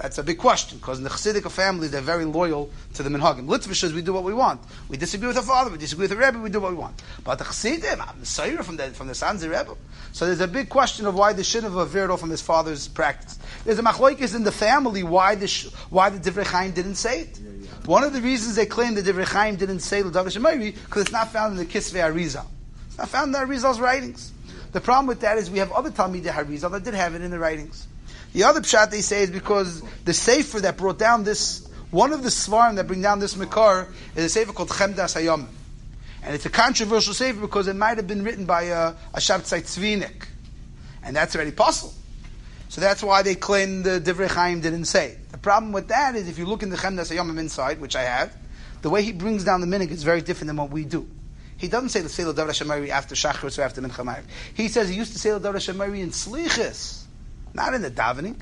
That's 0.00 0.18
a 0.18 0.22
big 0.22 0.38
question 0.38 0.78
because 0.78 0.98
in 0.98 1.04
the 1.04 1.10
Chassidic 1.10 1.50
families 1.50 1.90
they're 1.90 2.00
very 2.00 2.24
loyal 2.24 2.70
to 2.94 3.02
the 3.02 3.08
minhagim. 3.08 3.46
Litvishas 3.46 3.92
we 3.92 4.02
do 4.02 4.12
what 4.12 4.24
we 4.24 4.34
want. 4.34 4.60
We 4.88 4.96
disagree 4.96 5.28
with 5.28 5.36
our 5.36 5.42
father, 5.42 5.70
we 5.70 5.78
disagree 5.78 6.04
with 6.04 6.10
the 6.10 6.16
Rebbe, 6.16 6.38
we 6.38 6.50
do 6.50 6.60
what 6.60 6.70
we 6.70 6.76
want. 6.76 7.02
But 7.24 7.38
the 7.38 7.44
Chassidim, 7.44 8.00
I'm 8.00 8.20
the 8.20 8.62
from 8.62 8.76
the 8.76 8.90
from 8.90 9.06
the 9.06 9.14
Sanzer 9.14 9.50
Rebbe. 9.50 9.74
So 10.12 10.26
there's 10.26 10.40
a 10.40 10.48
big 10.48 10.68
question 10.68 11.06
of 11.06 11.14
why 11.14 11.32
the 11.32 11.42
Shinava 11.42 11.86
veered 11.86 12.10
off 12.10 12.20
from 12.20 12.30
his 12.30 12.42
father's 12.42 12.88
practice. 12.88 13.38
There's 13.64 13.78
a 13.78 13.82
machlokes 13.82 14.34
in 14.34 14.44
the 14.44 14.52
family 14.52 15.02
why 15.02 15.34
the 15.34 15.46
why 15.90 16.10
the 16.10 16.18
Divrei 16.18 16.46
Chaim 16.46 16.72
didn't 16.72 16.96
say 16.96 17.20
it. 17.20 17.40
One 17.86 18.02
of 18.02 18.12
the 18.12 18.20
reasons 18.20 18.56
they 18.56 18.66
claim 18.66 18.94
the 18.94 19.02
Divrei 19.02 19.24
Chaim 19.24 19.56
didn't 19.56 19.80
say 19.80 20.02
the 20.02 20.10
Davar 20.10 20.26
Shemayri 20.26 20.74
because 20.74 21.02
it's 21.02 21.12
not 21.12 21.32
found 21.32 21.52
in 21.52 21.58
the 21.58 21.72
Kisvei 21.72 22.12
Arizal. 22.12 22.46
It's 22.88 22.98
not 22.98 23.08
found 23.08 23.28
in 23.28 23.32
the 23.32 23.38
Arizal's 23.38 23.80
writings. 23.80 24.32
The 24.72 24.80
problem 24.80 25.06
with 25.06 25.20
that 25.20 25.38
is 25.38 25.50
we 25.50 25.58
have 25.58 25.72
other 25.72 25.90
Talmidei 25.90 26.26
Harizal 26.26 26.70
that 26.72 26.84
did 26.84 26.94
have 26.94 27.14
it 27.14 27.22
in 27.22 27.30
the 27.30 27.38
writings. 27.38 27.86
The 28.32 28.44
other 28.44 28.60
pshat 28.60 28.90
they 28.90 29.00
say 29.00 29.22
is 29.22 29.30
because 29.30 29.82
the 30.04 30.12
sefer 30.12 30.60
that 30.60 30.76
brought 30.76 30.98
down 30.98 31.24
this, 31.24 31.66
one 31.90 32.12
of 32.12 32.22
the 32.22 32.28
svarim 32.28 32.76
that 32.76 32.86
bring 32.86 33.02
down 33.02 33.18
this 33.18 33.36
makar 33.36 33.88
is 34.14 34.24
a 34.24 34.28
sefer 34.28 34.52
called 34.52 34.68
Chemdas 34.68 35.20
Hayom. 35.20 35.46
And 36.22 36.34
it's 36.34 36.44
a 36.44 36.50
controversial 36.50 37.14
sefer 37.14 37.40
because 37.40 37.68
it 37.68 37.76
might 37.76 37.96
have 37.98 38.06
been 38.06 38.24
written 38.24 38.44
by 38.44 38.70
uh, 38.70 38.94
a, 39.14 39.16
a 39.16 39.20
Shabtai 39.20 39.62
Tzvinik. 39.62 40.26
And 41.02 41.14
that's 41.14 41.34
already 41.36 41.52
possible. 41.52 41.94
So 42.68 42.80
that's 42.80 43.02
why 43.02 43.22
they 43.22 43.36
claim 43.36 43.84
the 43.84 44.00
Divrei 44.00 44.28
Chaim 44.28 44.60
didn't 44.60 44.86
say. 44.86 45.16
The 45.30 45.38
problem 45.38 45.72
with 45.72 45.88
that 45.88 46.16
is 46.16 46.28
if 46.28 46.36
you 46.36 46.46
look 46.46 46.62
in 46.62 46.68
the 46.68 46.76
Chemdas 46.76 47.14
Hayom 47.14 47.38
inside, 47.38 47.80
which 47.80 47.94
I 47.94 48.02
have, 48.02 48.36
the 48.82 48.90
way 48.90 49.02
he 49.02 49.12
brings 49.12 49.44
down 49.44 49.60
the 49.60 49.66
minig 49.66 49.90
is 49.90 50.02
very 50.02 50.20
different 50.20 50.48
than 50.48 50.56
what 50.56 50.70
we 50.70 50.84
do. 50.84 51.08
He 51.56 51.68
doesn't 51.68 51.88
say 51.88 52.02
the 52.02 52.08
Selah 52.08 52.34
Davar 52.34 52.48
Shemari 52.48 52.90
after 52.90 53.14
Shachris 53.14 53.58
or 53.58 53.62
after 53.62 53.80
Mincha 53.80 54.22
He 54.54 54.68
says 54.68 54.90
he 54.90 54.96
used 54.96 55.12
to 55.12 55.18
say 55.18 55.30
the 55.30 55.40
Davar 55.40 55.54
Shemari 55.54 56.00
in 56.00 56.10
Slichis 56.10 57.05
not 57.56 57.74
in 57.74 57.82
the 57.82 57.90
davening. 57.90 58.36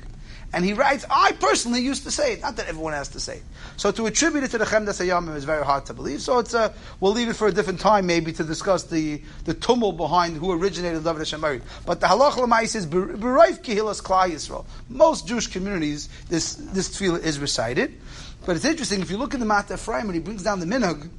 And 0.55 0.63
he 0.63 0.71
writes, 0.71 1.05
I 1.09 1.33
personally 1.33 1.81
used 1.81 2.03
to 2.03 2.11
say 2.11 2.31
it, 2.31 2.41
not 2.41 2.55
that 2.55 2.67
everyone 2.67 2.93
has 2.93 3.09
to 3.09 3.19
say 3.19 3.37
it. 3.37 3.43
So 3.75 3.91
to 3.91 4.05
attribute 4.05 4.45
it 4.45 4.51
to 4.51 4.57
the 4.57 4.63
Chemdas 4.63 5.05
Hayamim 5.05 5.35
is 5.35 5.43
very 5.43 5.65
hard 5.65 5.85
to 5.87 5.93
believe. 5.93 6.21
So 6.21 6.39
it's 6.39 6.53
a, 6.53 6.73
we'll 7.01 7.11
leave 7.11 7.27
it 7.27 7.35
for 7.35 7.49
a 7.49 7.51
different 7.51 7.81
time 7.81 8.05
maybe 8.05 8.31
to 8.31 8.43
discuss 8.43 8.83
the, 8.83 9.21
the 9.43 9.53
tumult 9.53 9.97
behind 9.97 10.37
who 10.37 10.53
originated 10.53 11.03
David 11.03 11.23
Shemari. 11.23 11.61
But 11.85 11.99
the 11.99 12.07
halach 12.07 12.37
l'mais 12.37 12.73
is 12.73 12.87
Bereif 12.87 13.63
Kehilas 13.63 14.01
Klal 14.01 14.31
Yisrael. 14.31 14.65
Most 14.87 15.27
Jewish 15.27 15.47
communities, 15.47 16.07
this, 16.29 16.55
this 16.55 16.87
tefillah 16.97 17.21
is 17.21 17.37
recited. 17.37 17.99
But 18.45 18.55
it's 18.55 18.63
interesting, 18.63 19.01
if 19.01 19.11
you 19.11 19.17
look 19.17 19.33
in 19.33 19.41
the 19.41 19.45
Mat 19.45 19.69
Ephraim, 19.69 20.07
when 20.07 20.13
he 20.13 20.21
brings 20.21 20.43
down 20.43 20.61
the 20.61 20.65
minhag, 20.65 21.09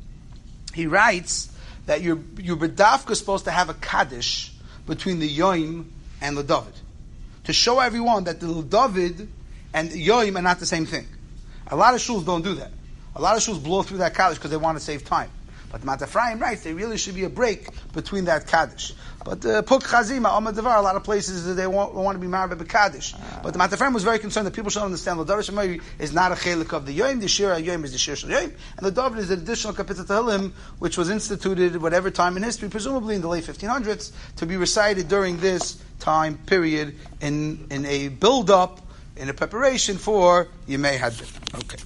he 0.73 0.87
writes 0.87 1.53
that 1.85 2.01
your, 2.01 2.21
your 2.39 2.57
Bedafka 2.57 3.11
is 3.11 3.19
supposed 3.19 3.45
to 3.45 3.51
have 3.51 3.69
a 3.69 3.75
Kaddish 3.75 4.55
between 4.87 5.19
the 5.19 5.29
Yoim 5.29 5.87
and 6.23 6.39
the 6.39 6.43
David 6.43 6.73
to 7.47 7.53
show 7.53 7.81
everyone 7.81 8.25
that 8.25 8.41
the 8.41 8.63
David 8.63 9.29
and 9.73 9.91
Yoim 9.91 10.37
are 10.37 10.43
not 10.43 10.59
the 10.59 10.67
same 10.67 10.85
thing. 10.85 11.07
A 11.69 11.77
lot 11.77 11.95
of 11.95 12.01
shuls 12.01 12.27
don't 12.27 12.43
do 12.43 12.55
that. 12.57 12.73
A 13.15 13.21
lot 13.21 13.37
of 13.37 13.43
shuls 13.43 13.63
blow 13.63 13.83
through 13.83 13.99
that 13.99 14.15
Kaddish 14.15 14.39
because 14.39 14.51
they 14.51 14.57
want 14.57 14.79
to 14.79 14.85
save 14.85 15.05
time. 15.05 15.31
But 15.71 15.83
Matafraim 15.83 16.41
writes 16.41 16.63
there 16.63 16.75
really 16.75 16.97
should 16.97 17.15
be 17.15 17.25
a 17.25 17.29
break 17.29 17.69
between 17.93 18.25
that 18.27 18.47
Kaddish. 18.47 18.95
But 19.25 19.45
uh, 19.45 19.63
Puk 19.63 19.83
Chazima, 19.83 20.31
Amadavar, 20.31 20.79
a 20.79 20.81
lot 20.81 20.97
of 20.97 21.05
places 21.05 21.57
they 21.57 21.67
want, 21.67 21.95
want 21.95 22.17
to 22.17 22.21
be 22.21 22.29
married 22.29 22.57
by 22.57 22.65
Kaddish. 22.65 23.15
But 23.43 23.53
the 23.53 23.59
Matafraim 23.59 23.93
was 23.93 24.05
very 24.05 24.19
concerned 24.19 24.47
that 24.47 24.55
people 24.55 24.71
should 24.71 24.83
understand 24.83 25.19
the 25.21 25.25
Shemari 25.25 25.83
is 25.99 26.13
not 26.13 26.33
a 26.33 26.35
chelik 26.37 26.73
of 26.73 26.87
the 26.87 26.93
Yom, 26.93 27.21
the 27.21 27.29
Shira 27.29 27.59
Yom 27.59 27.85
is 27.85 27.93
the 27.93 27.99
Shir 27.99 28.17
Shal 28.17 28.31
Yom, 28.31 28.53
and 28.77 28.87
the 28.87 28.91
David 28.91 29.19
is 29.19 29.31
an 29.31 29.41
additional 29.41 29.75
Kapitah 29.75 30.07
Tehillim, 30.07 30.53
which 30.79 30.97
was 30.97 31.11
instituted 31.11 31.81
whatever 31.81 32.11
time 32.11 32.37
in 32.37 32.43
history, 32.43 32.69
presumably 32.69 33.17
in 33.17 33.21
the 33.21 33.29
late 33.29 33.45
1500s, 33.45 34.13
to 34.37 34.47
be 34.47 34.57
recited 34.57 35.09
during 35.09 35.39
this 35.39 35.83
time 35.99 36.39
period 36.39 36.95
in, 37.21 37.67
in 37.71 37.85
a 37.87 38.09
build-up, 38.09 38.81
in 39.17 39.29
a 39.29 39.35
preparation 39.35 39.97
for 39.97 40.49
Yemei 40.69 40.99
Hadin. 40.99 41.29
Okay. 41.55 41.79